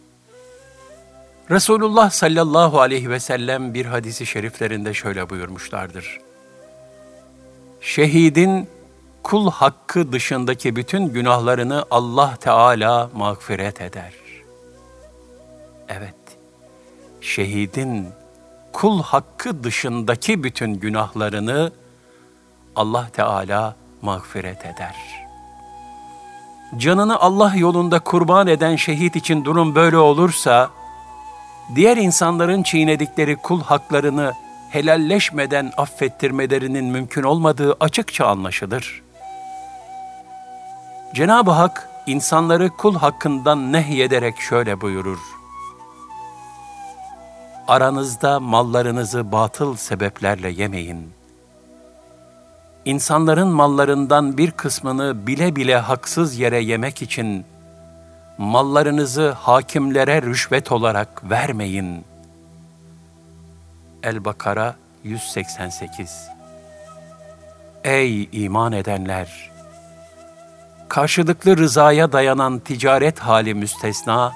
Resulullah 1.51 2.11
sallallahu 2.11 2.81
aleyhi 2.81 3.11
ve 3.11 3.21
sellem 3.21 3.75
bir 3.75 3.87
hadisi 3.87 4.27
şeriflerinde 4.27 4.95
şöyle 4.95 5.31
buyurmuşlardır. 5.31 6.21
Şehidin 7.81 8.69
kul 9.23 9.51
hakkı 9.51 10.13
dışındaki 10.13 10.77
bütün 10.77 11.09
günahlarını 11.09 11.85
Allah 11.91 12.37
Teala 12.41 13.11
mağfiret 13.15 13.81
eder. 13.81 14.13
Evet, 15.89 16.15
şehidin 17.21 18.09
kul 18.73 19.03
hakkı 19.03 19.65
dışındaki 19.65 20.45
bütün 20.45 20.75
günahlarını 20.75 21.73
Allah 22.77 23.09
Teala 23.13 23.77
mağfiret 24.03 24.67
eder. 24.67 24.95
Canını 26.77 27.21
Allah 27.21 27.55
yolunda 27.57 27.99
kurban 27.99 28.47
eden 28.47 28.77
şehit 28.77 29.17
için 29.17 29.45
durum 29.45 29.75
böyle 29.75 29.97
olursa, 29.97 30.71
diğer 31.74 31.96
insanların 31.96 32.62
çiğnedikleri 32.62 33.37
kul 33.37 33.62
haklarını 33.62 34.33
helalleşmeden 34.70 35.72
affettirmelerinin 35.76 36.85
mümkün 36.85 37.22
olmadığı 37.22 37.76
açıkça 37.80 38.26
anlaşılır. 38.26 39.02
Cenab-ı 41.14 41.50
Hak 41.50 41.88
insanları 42.06 42.70
kul 42.70 42.94
hakkından 42.94 43.72
nehyederek 43.72 44.40
şöyle 44.40 44.80
buyurur. 44.80 45.18
Aranızda 47.68 48.40
mallarınızı 48.40 49.33
batıl 49.33 49.76
sebeplerle 49.76 50.48
yemeyin. 50.48 51.11
İnsanların 52.85 53.48
mallarından 53.48 54.38
bir 54.38 54.50
kısmını 54.50 55.26
bile 55.26 55.56
bile 55.56 55.76
haksız 55.76 56.38
yere 56.38 56.59
yemek 56.59 57.02
için 57.02 57.44
mallarınızı 58.40 59.31
hakimlere 59.31 60.22
rüşvet 60.22 60.72
olarak 60.72 61.31
vermeyin. 61.31 62.05
El-Bakara 64.03 64.74
188 65.05 66.29
Ey 67.85 68.29
iman 68.33 68.72
edenler! 68.72 69.50
Karşılıklı 70.88 71.57
rızaya 71.57 72.12
dayanan 72.12 72.59
ticaret 72.59 73.18
hali 73.18 73.55
müstesna, 73.55 74.33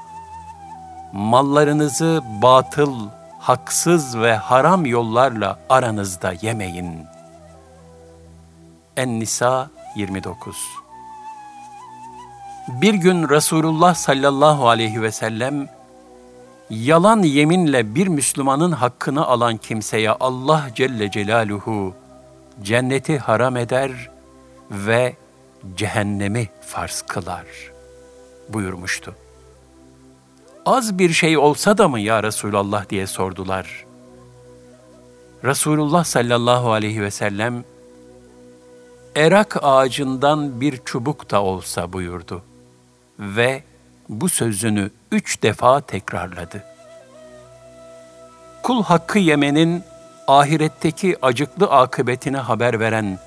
mallarınızı 1.13 2.23
batıl, 2.43 3.09
haksız 3.39 4.19
ve 4.19 4.35
haram 4.35 4.87
yollarla 4.87 5.59
aranızda 5.69 6.35
yemeyin. 6.43 7.07
En-Nisa 8.97 9.71
29 9.97 10.84
bir 12.69 12.95
gün 12.95 13.29
Resulullah 13.29 13.95
sallallahu 13.95 14.69
aleyhi 14.69 15.03
ve 15.03 15.13
sellem 15.13 15.69
yalan 16.71 17.23
yeminle 17.23 17.95
bir 17.95 18.07
Müslümanın 18.07 18.73
hakkını 18.73 19.27
alan 19.27 19.57
kimseye 19.57 20.11
Allah 20.11 20.67
Celle 20.75 21.11
Celaluhu 21.11 21.95
cenneti 22.63 23.19
haram 23.19 23.57
eder 23.57 24.11
ve 24.71 25.17
cehennemi 25.77 26.49
farz 26.61 27.03
kılar 27.03 27.47
buyurmuştu. 28.49 29.15
Az 30.67 30.99
bir 30.99 31.11
şey 31.11 31.39
olsa 31.39 31.79
da 31.79 31.89
mı 31.89 32.01
ya 32.01 32.23
Resulallah 32.23 32.89
diye 32.91 33.07
sordular. 33.07 33.85
Resulullah 35.45 36.05
sallallahu 36.05 36.73
aleyhi 36.73 37.03
ve 37.03 37.11
sellem 37.11 37.65
erak 39.17 39.57
ağacından 39.63 40.61
bir 40.61 40.81
çubuk 40.85 41.31
da 41.31 41.43
olsa 41.43 41.93
buyurdu.'' 41.93 42.54
Ve 43.19 43.63
bu 44.09 44.29
sözünü 44.29 44.91
üç 45.13 45.43
defa 45.43 45.81
tekrarladı. 45.81 46.65
Kul 48.63 48.83
hakkı 48.83 49.19
yemenin 49.19 49.85
ahiretteki 50.29 51.17
acıklı 51.23 51.67
akıbetine 51.67 52.37
haber 52.37 52.81
veren 52.81 53.19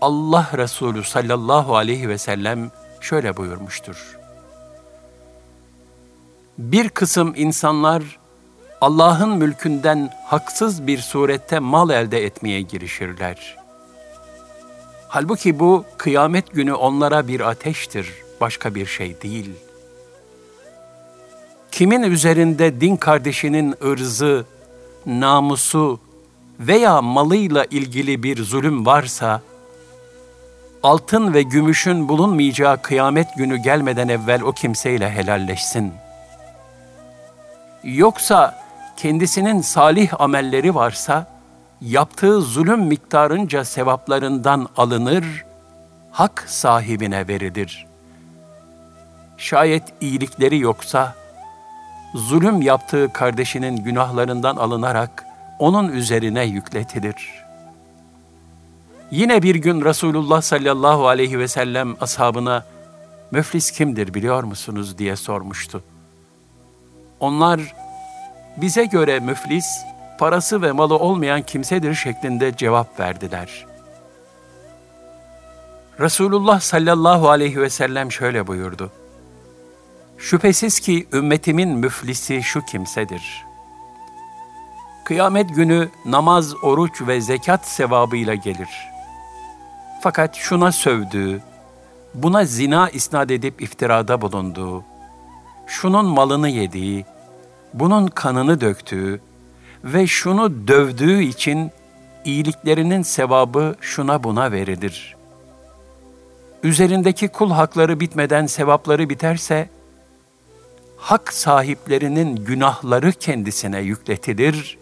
Allah 0.00 0.50
Resulü 0.56 1.04
sallallahu 1.04 1.76
aleyhi 1.76 2.08
ve 2.08 2.18
sellem 2.18 2.70
şöyle 3.00 3.36
buyurmuştur. 3.36 4.18
Bir 6.58 6.88
kısım 6.88 7.32
insanlar 7.36 8.02
Allah'ın 8.80 9.38
mülkünden 9.38 10.10
haksız 10.26 10.86
bir 10.86 10.98
surette 10.98 11.58
mal 11.58 11.90
elde 11.90 12.24
etmeye 12.24 12.60
girişirler. 12.60 13.56
Halbuki 15.08 15.58
bu 15.58 15.84
kıyamet 15.98 16.52
günü 16.52 16.72
onlara 16.72 17.28
bir 17.28 17.40
ateştir 17.40 18.21
başka 18.42 18.74
bir 18.74 18.86
şey 18.86 19.22
değil. 19.22 19.50
Kimin 21.72 22.02
üzerinde 22.02 22.80
din 22.80 22.96
kardeşinin 22.96 23.74
ırzı, 23.84 24.44
namusu 25.06 26.00
veya 26.60 27.02
malıyla 27.02 27.64
ilgili 27.64 28.22
bir 28.22 28.42
zulüm 28.42 28.86
varsa, 28.86 29.40
altın 30.82 31.34
ve 31.34 31.42
gümüşün 31.42 32.08
bulunmayacağı 32.08 32.82
kıyamet 32.82 33.36
günü 33.36 33.56
gelmeden 33.56 34.08
evvel 34.08 34.42
o 34.42 34.52
kimseyle 34.52 35.10
helalleşsin. 35.10 35.92
Yoksa 37.84 38.62
kendisinin 38.96 39.60
salih 39.60 40.20
amelleri 40.20 40.74
varsa, 40.74 41.26
yaptığı 41.80 42.42
zulüm 42.42 42.80
miktarınca 42.80 43.64
sevaplarından 43.64 44.68
alınır 44.76 45.44
hak 46.12 46.44
sahibine 46.46 47.28
verilir. 47.28 47.91
Şayet 49.42 49.82
iyilikleri 50.00 50.58
yoksa, 50.58 51.14
zulüm 52.14 52.62
yaptığı 52.62 53.12
kardeşinin 53.12 53.76
günahlarından 53.76 54.56
alınarak 54.56 55.24
onun 55.58 55.88
üzerine 55.88 56.44
yükletilir. 56.44 57.44
Yine 59.10 59.42
bir 59.42 59.54
gün 59.54 59.84
Resulullah 59.84 60.42
sallallahu 60.42 61.08
aleyhi 61.08 61.38
ve 61.38 61.48
sellem 61.48 61.96
ashabına 62.00 62.64
müflis 63.30 63.70
kimdir 63.70 64.14
biliyor 64.14 64.42
musunuz 64.42 64.98
diye 64.98 65.16
sormuştu. 65.16 65.82
Onlar 67.20 67.74
bize 68.56 68.84
göre 68.84 69.20
müflis 69.20 69.66
parası 70.18 70.62
ve 70.62 70.72
malı 70.72 70.94
olmayan 70.96 71.42
kimsedir 71.42 71.94
şeklinde 71.94 72.56
cevap 72.56 73.00
verdiler. 73.00 73.66
Resulullah 76.00 76.60
sallallahu 76.60 77.30
aleyhi 77.30 77.60
ve 77.60 77.70
sellem 77.70 78.12
şöyle 78.12 78.46
buyurdu. 78.46 78.90
Şüphesiz 80.22 80.80
ki 80.80 81.06
ümmetimin 81.12 81.68
müflisi 81.68 82.42
şu 82.42 82.64
kimsedir. 82.64 83.44
Kıyamet 85.04 85.54
günü 85.54 85.88
namaz, 86.04 86.54
oruç 86.62 87.02
ve 87.06 87.20
zekat 87.20 87.66
sevabıyla 87.66 88.34
gelir. 88.34 88.68
Fakat 90.02 90.36
şuna 90.36 90.72
sövdüğü, 90.72 91.42
buna 92.14 92.44
zina 92.44 92.90
isnat 92.90 93.30
edip 93.30 93.62
iftirada 93.62 94.20
bulunduğu, 94.20 94.84
şunun 95.66 96.06
malını 96.06 96.48
yediği, 96.48 97.04
bunun 97.74 98.06
kanını 98.06 98.60
döktüğü 98.60 99.20
ve 99.84 100.06
şunu 100.06 100.68
dövdüğü 100.68 101.22
için 101.22 101.70
iyiliklerinin 102.24 103.02
sevabı 103.02 103.74
şuna 103.80 104.24
buna 104.24 104.52
verilir. 104.52 105.16
Üzerindeki 106.62 107.28
kul 107.28 107.50
hakları 107.50 108.00
bitmeden 108.00 108.46
sevapları 108.46 109.10
biterse, 109.10 109.68
hak 111.02 111.32
sahiplerinin 111.32 112.36
günahları 112.36 113.12
kendisine 113.12 113.80
yükletilir 113.80 114.78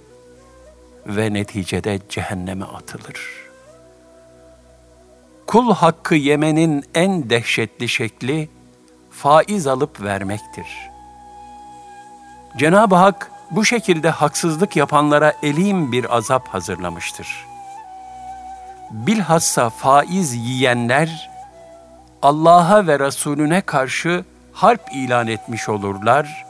ve 1.06 1.32
neticede 1.32 1.98
cehenneme 2.08 2.64
atılır. 2.64 3.20
Kul 5.46 5.74
hakkı 5.74 6.14
yemenin 6.14 6.84
en 6.94 7.30
dehşetli 7.30 7.88
şekli 7.88 8.48
faiz 9.10 9.66
alıp 9.66 10.00
vermektir. 10.00 10.66
Cenab-ı 12.58 12.94
Hak 12.94 13.30
bu 13.50 13.64
şekilde 13.64 14.10
haksızlık 14.10 14.76
yapanlara 14.76 15.32
elim 15.42 15.92
bir 15.92 16.16
azap 16.16 16.48
hazırlamıştır. 16.48 17.46
Bilhassa 18.90 19.70
faiz 19.70 20.34
yiyenler 20.34 21.30
Allah'a 22.22 22.86
ve 22.86 22.98
Resulüne 22.98 23.60
karşı 23.60 24.24
harp 24.60 24.92
ilan 24.92 25.26
etmiş 25.26 25.68
olurlar 25.68 26.46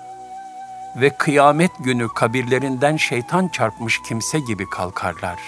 ve 0.97 1.11
kıyamet 1.11 1.71
günü 1.81 2.09
kabirlerinden 2.09 2.97
şeytan 2.97 3.49
çarpmış 3.49 4.01
kimse 4.09 4.39
gibi 4.41 4.71
kalkarlar. 4.71 5.39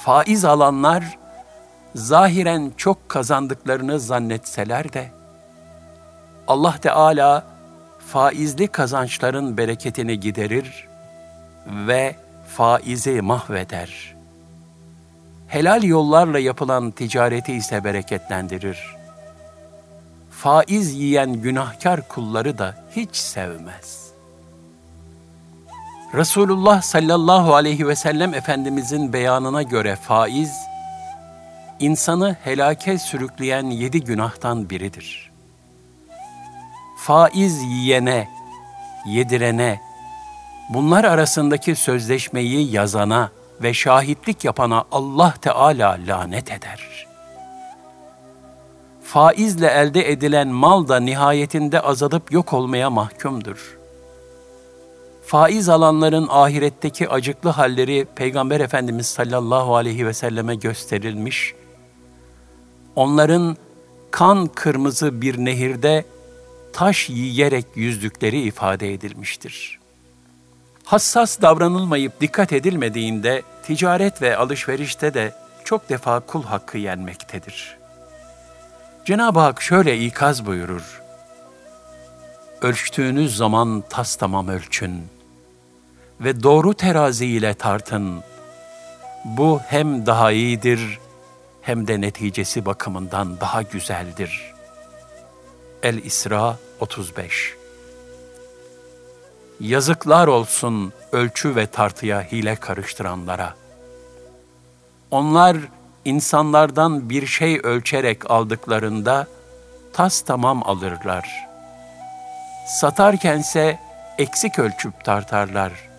Faiz 0.00 0.44
alanlar 0.44 1.18
zahiren 1.94 2.72
çok 2.76 3.08
kazandıklarını 3.08 4.00
zannetseler 4.00 4.92
de 4.92 5.10
Allah 6.48 6.78
Teala 6.78 7.46
faizli 8.12 8.68
kazançların 8.68 9.56
bereketini 9.56 10.20
giderir 10.20 10.88
ve 11.66 12.16
faizi 12.48 13.20
mahveder. 13.20 14.14
Helal 15.48 15.82
yollarla 15.82 16.38
yapılan 16.38 16.90
ticareti 16.90 17.52
ise 17.52 17.84
bereketlendirir. 17.84 19.03
Faiz 20.42 20.94
yiyen 20.94 21.32
günahkar 21.32 22.08
kulları 22.08 22.58
da 22.58 22.74
hiç 22.96 23.16
sevmez. 23.16 24.04
Resulullah 26.14 26.82
sallallahu 26.82 27.54
aleyhi 27.54 27.88
ve 27.88 27.96
sellem 27.96 28.34
Efendimizin 28.34 29.12
beyanına 29.12 29.62
göre 29.62 29.96
faiz, 29.96 30.52
insanı 31.80 32.36
helake 32.44 32.98
sürükleyen 32.98 33.66
yedi 33.66 34.04
günahtan 34.04 34.70
biridir. 34.70 35.30
Faiz 36.98 37.62
yiyene, 37.62 38.28
yedirene, 39.06 39.80
bunlar 40.68 41.04
arasındaki 41.04 41.76
sözleşmeyi 41.76 42.72
yazana 42.72 43.30
ve 43.62 43.74
şahitlik 43.74 44.44
yapana 44.44 44.84
Allah 44.92 45.34
Teala 45.40 45.98
lanet 46.06 46.50
eder. 46.50 47.06
Faizle 49.14 49.66
elde 49.66 50.10
edilen 50.10 50.48
mal 50.48 50.88
da 50.88 51.00
nihayetinde 51.00 51.80
azalıp 51.80 52.32
yok 52.32 52.52
olmaya 52.52 52.90
mahkumdur. 52.90 53.78
Faiz 55.26 55.68
alanların 55.68 56.26
ahiretteki 56.30 57.08
acıklı 57.08 57.50
halleri 57.50 58.06
Peygamber 58.16 58.60
Efendimiz 58.60 59.06
sallallahu 59.06 59.76
aleyhi 59.76 60.06
ve 60.06 60.12
selleme 60.12 60.54
gösterilmiş 60.54 61.54
onların 62.96 63.56
kan 64.10 64.46
kırmızı 64.46 65.20
bir 65.20 65.38
nehirde 65.38 66.04
taş 66.72 67.10
yiyerek 67.10 67.66
yüzdükleri 67.74 68.40
ifade 68.40 68.94
edilmiştir. 68.94 69.80
Hassas 70.84 71.42
davranılmayıp 71.42 72.20
dikkat 72.20 72.52
edilmediğinde 72.52 73.42
ticaret 73.66 74.22
ve 74.22 74.36
alışverişte 74.36 75.14
de 75.14 75.34
çok 75.64 75.88
defa 75.88 76.20
kul 76.20 76.42
hakkı 76.42 76.78
yenmektedir. 76.78 77.83
Cenab-ı 79.04 79.40
Hak 79.40 79.62
şöyle 79.62 79.98
ikaz 79.98 80.46
buyurur. 80.46 81.02
Ölçtüğünüz 82.62 83.36
zaman 83.36 83.84
tas 83.90 84.16
tamam 84.16 84.48
ölçün 84.48 85.06
ve 86.20 86.42
doğru 86.42 86.74
terazi 86.74 87.26
ile 87.26 87.54
tartın. 87.54 88.22
Bu 89.24 89.60
hem 89.66 90.06
daha 90.06 90.32
iyidir 90.32 90.98
hem 91.62 91.86
de 91.88 92.00
neticesi 92.00 92.66
bakımından 92.66 93.40
daha 93.40 93.62
güzeldir. 93.62 94.54
El-İsra 95.82 96.56
35 96.80 97.54
Yazıklar 99.60 100.26
olsun 100.26 100.92
ölçü 101.12 101.56
ve 101.56 101.66
tartıya 101.66 102.22
hile 102.22 102.56
karıştıranlara. 102.56 103.54
Onlar 105.10 105.56
insanlardan 106.04 107.10
bir 107.10 107.26
şey 107.26 107.60
ölçerek 107.62 108.30
aldıklarında 108.30 109.26
tas 109.92 110.20
tamam 110.20 110.62
alırlar. 110.64 111.46
Satarkense 112.66 113.78
eksik 114.18 114.58
ölçüp 114.58 115.04
tartarlar.'' 115.04 115.94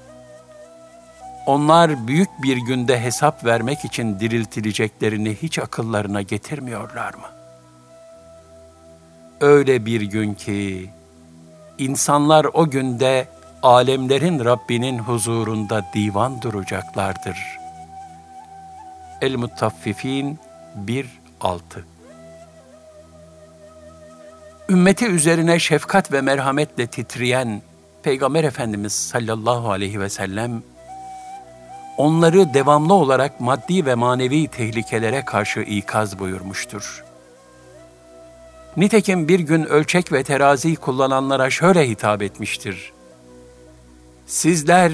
Onlar 1.45 2.07
büyük 2.07 2.29
bir 2.43 2.57
günde 2.57 3.01
hesap 3.01 3.45
vermek 3.45 3.85
için 3.85 4.19
diriltileceklerini 4.19 5.35
hiç 5.41 5.59
akıllarına 5.59 6.21
getirmiyorlar 6.21 7.13
mı? 7.13 7.27
Öyle 9.41 9.85
bir 9.85 10.01
gün 10.01 10.33
ki 10.33 10.89
insanlar 11.77 12.47
o 12.53 12.69
günde 12.69 13.27
alemlerin 13.63 14.45
Rabbinin 14.45 14.99
huzurunda 14.99 15.85
divan 15.93 16.41
duracaklardır. 16.41 17.64
El-Mutaffifin 19.25 20.39
1-6 21.41 21.59
Ümmeti 24.69 25.05
üzerine 25.05 25.59
şefkat 25.59 26.11
ve 26.11 26.21
merhametle 26.21 26.87
titreyen 26.87 27.61
Peygamber 28.03 28.43
Efendimiz 28.43 28.93
sallallahu 28.93 29.71
aleyhi 29.71 29.99
ve 29.99 30.09
sellem 30.09 30.63
onları 31.97 32.53
devamlı 32.53 32.93
olarak 32.93 33.39
maddi 33.39 33.85
ve 33.85 33.95
manevi 33.95 34.47
tehlikelere 34.47 35.25
karşı 35.25 35.59
ikaz 35.59 36.19
buyurmuştur. 36.19 37.03
Nitekim 38.77 39.27
bir 39.27 39.39
gün 39.39 39.63
ölçek 39.63 40.11
ve 40.11 40.23
terazi 40.23 40.75
kullananlara 40.75 41.49
şöyle 41.49 41.89
hitap 41.89 42.21
etmiştir. 42.21 42.93
Sizler 44.27 44.91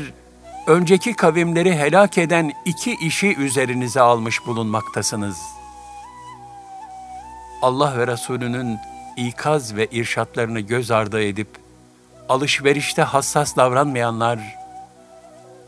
önceki 0.71 1.13
kavimleri 1.13 1.75
helak 1.75 2.17
eden 2.17 2.53
iki 2.65 2.93
işi 2.93 3.35
üzerinize 3.35 4.01
almış 4.01 4.45
bulunmaktasınız. 4.45 5.37
Allah 7.61 7.97
ve 7.97 8.07
Resulünün 8.07 8.79
ikaz 9.17 9.75
ve 9.75 9.87
irşatlarını 9.87 10.59
göz 10.59 10.91
ardı 10.91 11.23
edip 11.23 11.47
alışverişte 12.29 13.01
hassas 13.01 13.55
davranmayanlar 13.57 14.39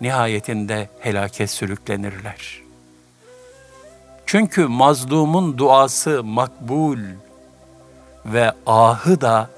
nihayetinde 0.01 0.89
helake 0.99 1.47
sürüklenirler. 1.47 2.61
Çünkü 4.25 4.67
mazlumun 4.67 5.57
duası 5.57 6.23
makbul 6.23 6.99
ve 8.25 8.51
ahı 8.65 9.21
da 9.21 9.49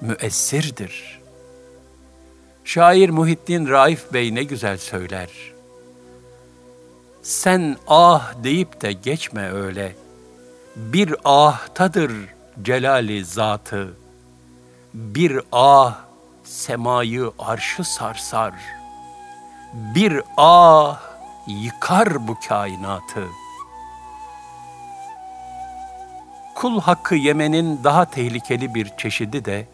müessirdir. 0.00 1.23
Şair 2.74 3.10
Muhittin 3.10 3.68
Raif 3.68 4.12
Bey 4.12 4.34
ne 4.34 4.42
güzel 4.42 4.78
söyler. 4.78 5.28
Sen 7.22 7.76
ah 7.88 8.32
deyip 8.44 8.82
de 8.82 8.92
geçme 8.92 9.52
öyle. 9.52 9.96
Bir 10.76 11.14
ahtadır 11.24 12.12
celali 12.62 13.24
zatı, 13.24 13.94
bir 14.94 15.40
ah 15.52 15.98
semayı 16.44 17.30
arşı 17.38 17.84
sarsar, 17.84 18.54
bir 19.94 20.20
ah 20.36 21.00
yıkar 21.46 22.28
bu 22.28 22.36
kainatı. 22.48 23.26
Kul 26.54 26.80
hakkı 26.80 27.14
yemenin 27.14 27.84
daha 27.84 28.04
tehlikeli 28.04 28.74
bir 28.74 28.96
çeşidi 28.98 29.44
de, 29.44 29.66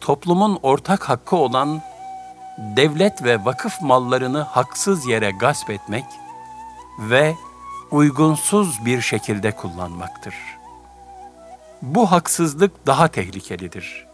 toplumun 0.00 0.58
ortak 0.62 1.08
hakkı 1.08 1.36
olan 1.36 1.82
devlet 2.58 3.24
ve 3.24 3.44
vakıf 3.44 3.82
mallarını 3.82 4.40
haksız 4.40 5.06
yere 5.06 5.30
gasp 5.30 5.70
etmek 5.70 6.04
ve 6.98 7.34
uygunsuz 7.90 8.84
bir 8.84 9.00
şekilde 9.00 9.50
kullanmaktır. 9.50 10.34
Bu 11.82 12.12
haksızlık 12.12 12.86
daha 12.86 13.08
tehlikelidir. 13.08 14.06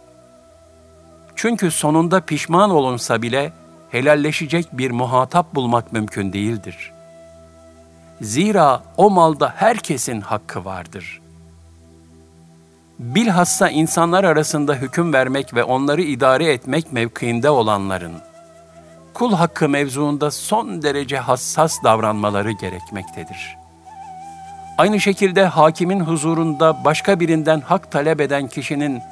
Çünkü 1.37 1.71
sonunda 1.71 2.21
pişman 2.21 2.71
olunsa 2.71 3.23
bile 3.23 3.53
helalleşecek 3.91 4.79
bir 4.79 4.91
muhatap 4.91 5.55
bulmak 5.55 5.93
mümkün 5.93 6.33
değildir. 6.33 6.93
Zira 8.21 8.83
o 8.97 9.11
malda 9.11 9.55
herkesin 9.57 10.21
hakkı 10.21 10.65
vardır. 10.65 11.21
Bilhassa 12.99 13.69
insanlar 13.69 14.25
arasında 14.25 14.75
hüküm 14.75 15.13
vermek 15.13 15.55
ve 15.55 15.65
onları 15.65 16.03
idare 16.03 16.53
etmek 16.53 16.93
mevkiinde 16.93 17.51
olanların, 17.51 18.13
kul 19.15 19.33
hakkı 19.33 19.69
mevzuunda 19.69 20.31
son 20.31 20.83
derece 20.83 21.19
hassas 21.19 21.85
davranmaları 21.85 22.53
gerekmektedir. 22.53 23.57
Aynı 24.79 25.01
şekilde 25.01 25.45
hakimin 25.45 26.01
huzurunda 26.01 26.85
başka 26.85 27.21
birinden 27.21 27.61
hak 27.61 27.93
talep 27.93 28.21
eden 28.21 28.49
kişinin 28.49 29.03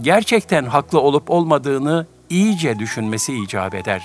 gerçekten 0.00 0.64
haklı 0.64 1.00
olup 1.00 1.30
olmadığını 1.30 2.06
iyice 2.30 2.78
düşünmesi 2.78 3.34
icap 3.34 3.74
eder. 3.74 4.02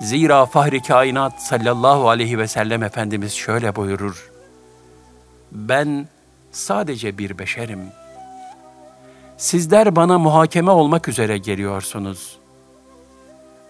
Zira 0.00 0.46
Fahri 0.46 0.82
Kainat 0.82 1.42
sallallahu 1.42 2.08
aleyhi 2.08 2.38
ve 2.38 2.48
sellem 2.48 2.82
Efendimiz 2.82 3.32
şöyle 3.32 3.76
buyurur. 3.76 4.30
Ben 5.52 6.08
sadece 6.56 7.18
bir 7.18 7.38
beşerim. 7.38 7.80
Sizler 9.36 9.96
bana 9.96 10.18
muhakeme 10.18 10.70
olmak 10.70 11.08
üzere 11.08 11.38
geliyorsunuz. 11.38 12.38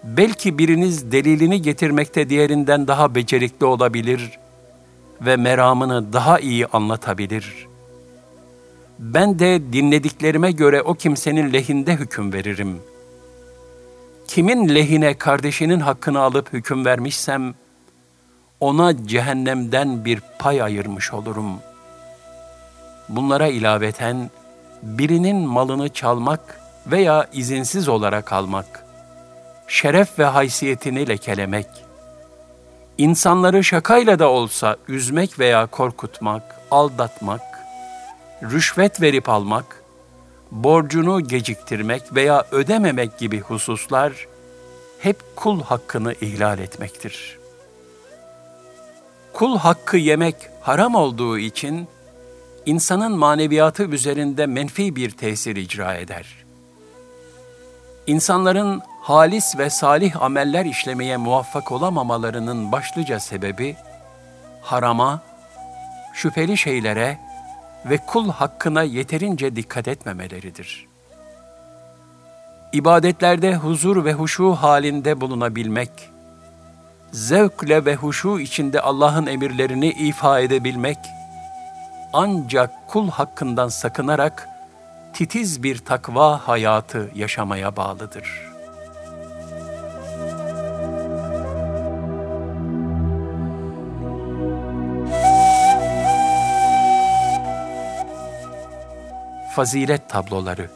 Belki 0.03 0.57
biriniz 0.57 1.11
delilini 1.11 1.61
getirmekte 1.61 2.29
diğerinden 2.29 2.87
daha 2.87 3.15
becerikli 3.15 3.65
olabilir 3.65 4.39
ve 5.21 5.35
meramını 5.35 6.13
daha 6.13 6.39
iyi 6.39 6.67
anlatabilir. 6.67 7.67
Ben 8.99 9.39
de 9.39 9.73
dinlediklerime 9.73 10.51
göre 10.51 10.81
o 10.81 10.93
kimsenin 10.93 11.53
lehinde 11.53 11.95
hüküm 11.95 12.33
veririm. 12.33 12.79
Kimin 14.27 14.75
lehine 14.75 15.13
kardeşinin 15.13 15.79
hakkını 15.79 16.19
alıp 16.19 16.53
hüküm 16.53 16.85
vermişsem, 16.85 17.53
ona 18.59 19.05
cehennemden 19.05 20.05
bir 20.05 20.21
pay 20.39 20.61
ayırmış 20.61 21.13
olurum. 21.13 21.59
Bunlara 23.09 23.47
ilaveten, 23.47 24.29
birinin 24.81 25.37
malını 25.37 25.89
çalmak 25.89 26.61
veya 26.87 27.27
izinsiz 27.33 27.87
olarak 27.87 28.33
almak, 28.33 28.85
şeref 29.67 30.19
ve 30.19 30.25
haysiyetini 30.25 31.07
lekelemek, 31.07 31.67
insanları 32.97 33.63
şakayla 33.63 34.19
da 34.19 34.29
olsa 34.29 34.77
üzmek 34.87 35.39
veya 35.39 35.65
korkutmak, 35.67 36.43
aldatmak, 36.71 37.41
rüşvet 38.43 39.01
verip 39.01 39.29
almak, 39.29 39.83
borcunu 40.51 41.27
geciktirmek 41.27 42.15
veya 42.15 42.45
ödememek 42.51 43.17
gibi 43.17 43.39
hususlar 43.39 44.27
hep 44.99 45.17
kul 45.35 45.63
hakkını 45.63 46.13
ihlal 46.13 46.59
etmektir. 46.59 47.37
Kul 49.33 49.57
hakkı 49.57 49.97
yemek 49.97 50.35
haram 50.61 50.95
olduğu 50.95 51.37
için 51.37 51.87
insanın 52.67 53.17
maneviyatı 53.17 53.83
üzerinde 53.83 54.45
menfi 54.45 54.95
bir 54.95 55.11
tesir 55.11 55.55
icra 55.55 55.93
eder. 55.93 56.25
İnsanların 58.07 58.81
halis 59.01 59.57
ve 59.57 59.69
salih 59.69 60.21
ameller 60.21 60.65
işlemeye 60.65 61.17
muvaffak 61.17 61.71
olamamalarının 61.71 62.71
başlıca 62.71 63.19
sebebi 63.19 63.75
harama, 64.61 65.21
şüpheli 66.13 66.57
şeylere 66.57 67.19
ve 67.85 67.97
kul 67.97 68.29
hakkına 68.29 68.83
yeterince 68.83 69.55
dikkat 69.55 69.87
etmemeleridir. 69.87 70.87
İbadetlerde 72.73 73.55
huzur 73.55 74.05
ve 74.05 74.13
huşu 74.13 74.51
halinde 74.51 75.21
bulunabilmek, 75.21 76.09
zevkle 77.11 77.85
ve 77.85 77.95
huşu 77.95 78.39
içinde 78.39 78.81
Allah'ın 78.81 79.25
emirlerini 79.25 79.89
ifa 79.89 80.39
edebilmek, 80.39 80.97
ancak 82.13 82.87
kul 82.87 83.09
hakkından 83.09 83.67
sakınarak 83.67 84.49
titiz 85.13 85.63
bir 85.63 85.77
takva 85.77 86.47
hayatı 86.47 87.11
yaşamaya 87.15 87.75
bağlıdır. 87.75 88.47
Fazilet 99.55 100.09
tabloları 100.09 100.69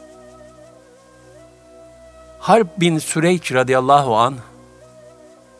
Harb 2.38 2.66
bin 2.80 2.98
Süreyç 2.98 3.52
radıyallahu 3.52 4.16
an 4.16 4.34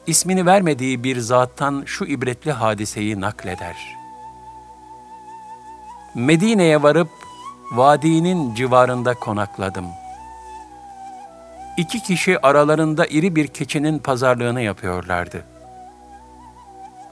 ismini 0.06 0.46
vermediği 0.46 1.04
bir 1.04 1.18
zattan 1.18 1.82
şu 1.86 2.04
ibretli 2.04 2.52
hadiseyi 2.52 3.20
nakleder. 3.20 4.01
Medine'ye 6.14 6.82
varıp 6.82 7.08
vadinin 7.72 8.54
civarında 8.54 9.14
konakladım. 9.14 9.86
İki 11.76 12.02
kişi 12.02 12.46
aralarında 12.46 13.06
iri 13.06 13.36
bir 13.36 13.46
keçinin 13.46 13.98
pazarlığını 13.98 14.60
yapıyorlardı. 14.60 15.44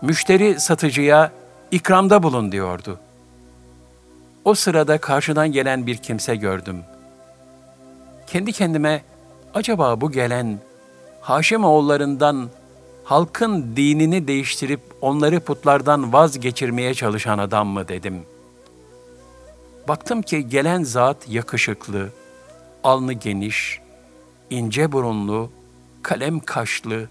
Müşteri 0.02 0.60
satıcıya 0.60 1.32
ikramda 1.70 2.22
bulun 2.22 2.52
diyordu. 2.52 3.00
O 4.44 4.54
sırada 4.54 4.98
karşıdan 4.98 5.52
gelen 5.52 5.86
bir 5.86 5.96
kimse 5.96 6.36
gördüm. 6.36 6.82
Kendi 8.26 8.52
kendime 8.52 9.02
acaba 9.54 10.00
bu 10.00 10.12
gelen 10.12 10.58
Haşim 11.20 11.64
oğullarından 11.64 12.48
halkın 13.04 13.76
dinini 13.76 14.28
değiştirip 14.28 14.80
onları 15.00 15.40
putlardan 15.40 16.12
vazgeçirmeye 16.12 16.94
çalışan 16.94 17.38
adam 17.38 17.68
mı 17.68 17.88
dedim.'' 17.88 18.39
Baktım 19.90 20.22
ki 20.22 20.48
gelen 20.48 20.82
zat 20.82 21.28
yakışıklı, 21.28 22.08
alnı 22.84 23.12
geniş, 23.12 23.80
ince 24.50 24.92
burunlu, 24.92 25.50
kalem 26.02 26.40
kaşlı, 26.40 27.08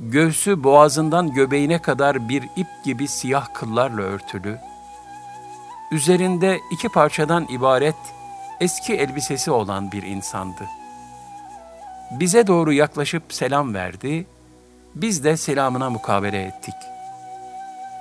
göğsü 0.00 0.64
boğazından 0.64 1.32
göbeğine 1.32 1.82
kadar 1.82 2.28
bir 2.28 2.42
ip 2.42 2.66
gibi 2.84 3.08
siyah 3.08 3.54
kıllarla 3.54 4.02
örtülü, 4.02 4.58
üzerinde 5.92 6.60
iki 6.72 6.88
parçadan 6.88 7.46
ibaret 7.50 8.14
eski 8.60 8.94
elbisesi 8.94 9.50
olan 9.50 9.92
bir 9.92 10.02
insandı. 10.02 10.64
Bize 12.10 12.46
doğru 12.46 12.72
yaklaşıp 12.72 13.22
selam 13.28 13.74
verdi, 13.74 14.26
biz 14.94 15.24
de 15.24 15.36
selamına 15.36 15.90
mukabele 15.90 16.42
ettik. 16.42 16.76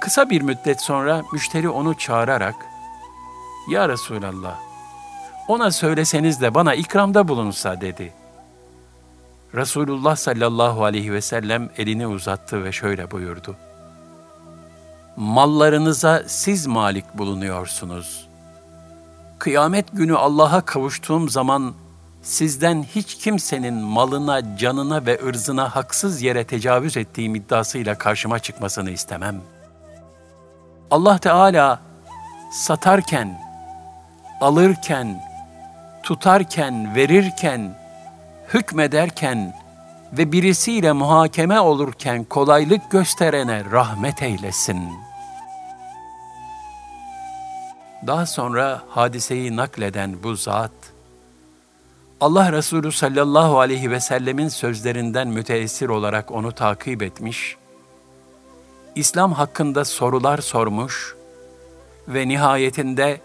Kısa 0.01 0.29
bir 0.29 0.41
müddet 0.41 0.81
sonra 0.81 1.21
müşteri 1.33 1.69
onu 1.69 1.97
çağırarak, 1.97 2.70
ya 3.71 3.89
Resulallah, 3.89 4.59
ona 5.47 5.71
söyleseniz 5.71 6.41
de 6.41 6.53
bana 6.53 6.73
ikramda 6.75 7.27
bulunsa 7.27 7.81
dedi. 7.81 8.13
Resulullah 9.55 10.15
sallallahu 10.15 10.83
aleyhi 10.83 11.13
ve 11.13 11.21
sellem 11.21 11.69
elini 11.77 12.07
uzattı 12.07 12.63
ve 12.63 12.71
şöyle 12.71 13.11
buyurdu. 13.11 13.55
Mallarınıza 15.15 16.23
siz 16.27 16.67
malik 16.67 17.17
bulunuyorsunuz. 17.17 18.27
Kıyamet 19.39 19.85
günü 19.93 20.15
Allah'a 20.15 20.61
kavuştuğum 20.61 21.29
zaman 21.29 21.73
sizden 22.21 22.83
hiç 22.83 23.15
kimsenin 23.15 23.73
malına, 23.73 24.57
canına 24.57 25.05
ve 25.05 25.19
ırzına 25.25 25.75
haksız 25.75 26.21
yere 26.21 26.43
tecavüz 26.43 26.97
ettiğim 26.97 27.35
iddiasıyla 27.35 27.97
karşıma 27.97 28.39
çıkmasını 28.39 28.91
istemem. 28.91 29.41
Allah 30.91 31.17
Teala 31.17 31.79
satarken, 32.51 33.41
alırken, 34.41 35.23
tutarken, 36.03 36.95
verirken, 36.95 37.75
hükmederken 38.53 39.53
ve 40.13 40.31
birisiyle 40.31 40.91
muhakeme 40.91 41.59
olurken 41.59 42.23
kolaylık 42.23 42.91
gösterene 42.91 43.65
rahmet 43.71 44.23
eylesin. 44.23 44.89
Daha 48.07 48.25
sonra 48.25 48.81
hadiseyi 48.89 49.55
nakleden 49.55 50.23
bu 50.23 50.35
zat, 50.35 50.71
Allah 52.21 52.51
Resulü 52.51 52.91
sallallahu 52.91 53.59
aleyhi 53.59 53.91
ve 53.91 53.99
sellemin 53.99 54.47
sözlerinden 54.47 55.27
müteessir 55.27 55.89
olarak 55.89 56.31
onu 56.31 56.51
takip 56.51 57.03
etmiş, 57.03 57.57
İslam 58.95 59.33
hakkında 59.33 59.85
sorular 59.85 60.37
sormuş 60.37 61.15
ve 62.07 62.27
nihayetinde 62.27 63.21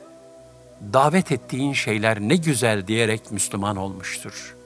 davet 0.92 1.32
ettiğin 1.32 1.72
şeyler 1.72 2.20
ne 2.20 2.36
güzel 2.36 2.86
diyerek 2.86 3.32
Müslüman 3.32 3.76
olmuştur. 3.76 4.56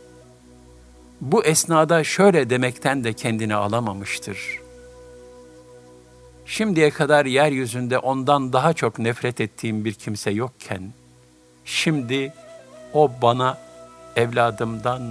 Bu 1.20 1.44
esnada 1.44 2.04
şöyle 2.04 2.50
demekten 2.50 3.04
de 3.04 3.12
kendini 3.12 3.54
alamamıştır. 3.54 4.38
Şimdiye 6.46 6.90
kadar 6.90 7.26
yeryüzünde 7.26 7.98
ondan 7.98 8.52
daha 8.52 8.72
çok 8.72 8.98
nefret 8.98 9.40
ettiğim 9.40 9.84
bir 9.84 9.94
kimse 9.94 10.30
yokken, 10.30 10.92
şimdi 11.64 12.32
o 12.94 13.10
bana 13.22 13.58
evladımdan, 14.16 15.02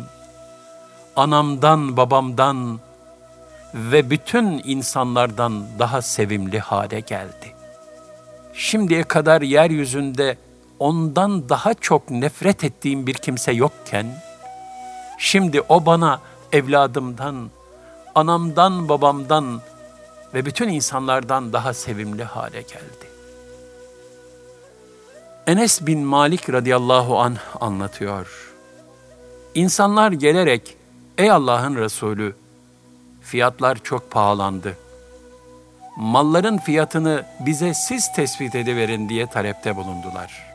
anamdan, 1.16 1.98
babamdan 1.98 2.80
ve 3.74 4.10
bütün 4.10 4.62
insanlardan 4.64 5.66
daha 5.80 6.02
sevimli 6.02 6.60
hale 6.60 7.00
geldi. 7.00 7.56
Şimdiye 8.54 9.04
kadar 9.04 9.42
yeryüzünde 9.42 10.38
ondan 10.80 11.50
daha 11.50 11.74
çok 11.74 12.10
nefret 12.10 12.64
ettiğim 12.64 13.08
bir 13.08 13.14
kimse 13.14 13.52
yokken, 13.52 14.06
şimdi 15.18 15.62
o 15.62 15.86
bana 15.86 16.22
evladımdan, 16.52 17.50
anamdan, 18.16 18.90
babamdan 18.90 19.62
ve 20.34 20.46
bütün 20.46 20.70
insanlardan 20.70 21.54
daha 21.54 21.74
sevimli 21.74 22.24
hale 22.24 22.62
geldi. 22.62 23.10
Enes 25.48 25.86
bin 25.86 26.00
Malik 26.00 26.50
radıyallahu 26.50 27.20
an 27.20 27.38
anlatıyor. 27.60 28.54
İnsanlar 29.56 30.12
gelerek, 30.12 30.78
ey 31.18 31.32
Allah'ın 31.32 31.76
Resulü, 31.76 32.36
fiyatlar 33.22 33.78
çok 33.84 34.12
pahalandı. 34.12 34.78
Malların 35.98 36.58
fiyatını 36.58 37.26
bize 37.40 37.74
siz 37.74 38.14
tespit 38.16 38.56
ediverin 38.56 39.10
diye 39.10 39.28
talepte 39.28 39.76
bulundular. 39.76 40.49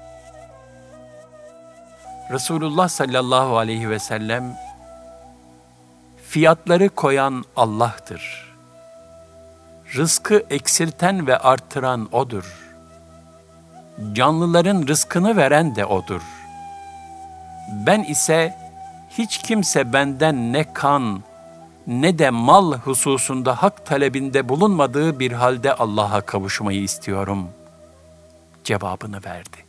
Resulullah 2.31 2.89
sallallahu 2.89 3.59
aleyhi 3.59 3.91
ve 3.91 3.99
sellem, 3.99 4.57
fiyatları 6.29 6.89
koyan 6.89 7.45
Allah'tır. 7.57 8.55
Rızkı 9.97 10.45
eksilten 10.51 11.27
ve 11.27 11.39
artıran 11.39 12.09
O'dur. 12.13 12.75
Canlıların 14.13 14.87
rızkını 14.87 15.37
veren 15.37 15.77
de 15.77 15.85
O'dur. 15.85 16.23
Ben 17.87 18.03
ise 18.03 18.55
hiç 19.11 19.39
kimse 19.39 19.93
benden 19.93 20.53
ne 20.53 20.73
kan 20.73 21.23
ne 21.87 22.19
de 22.19 22.31
mal 22.31 22.73
hususunda 22.73 23.63
hak 23.63 23.87
talebinde 23.87 24.49
bulunmadığı 24.49 25.21
bir 25.21 25.33
halde 25.33 25.75
Allah'a 25.75 26.21
kavuşmayı 26.21 26.83
istiyorum 26.83 27.49
cevabını 28.65 29.25
verdi. 29.25 29.64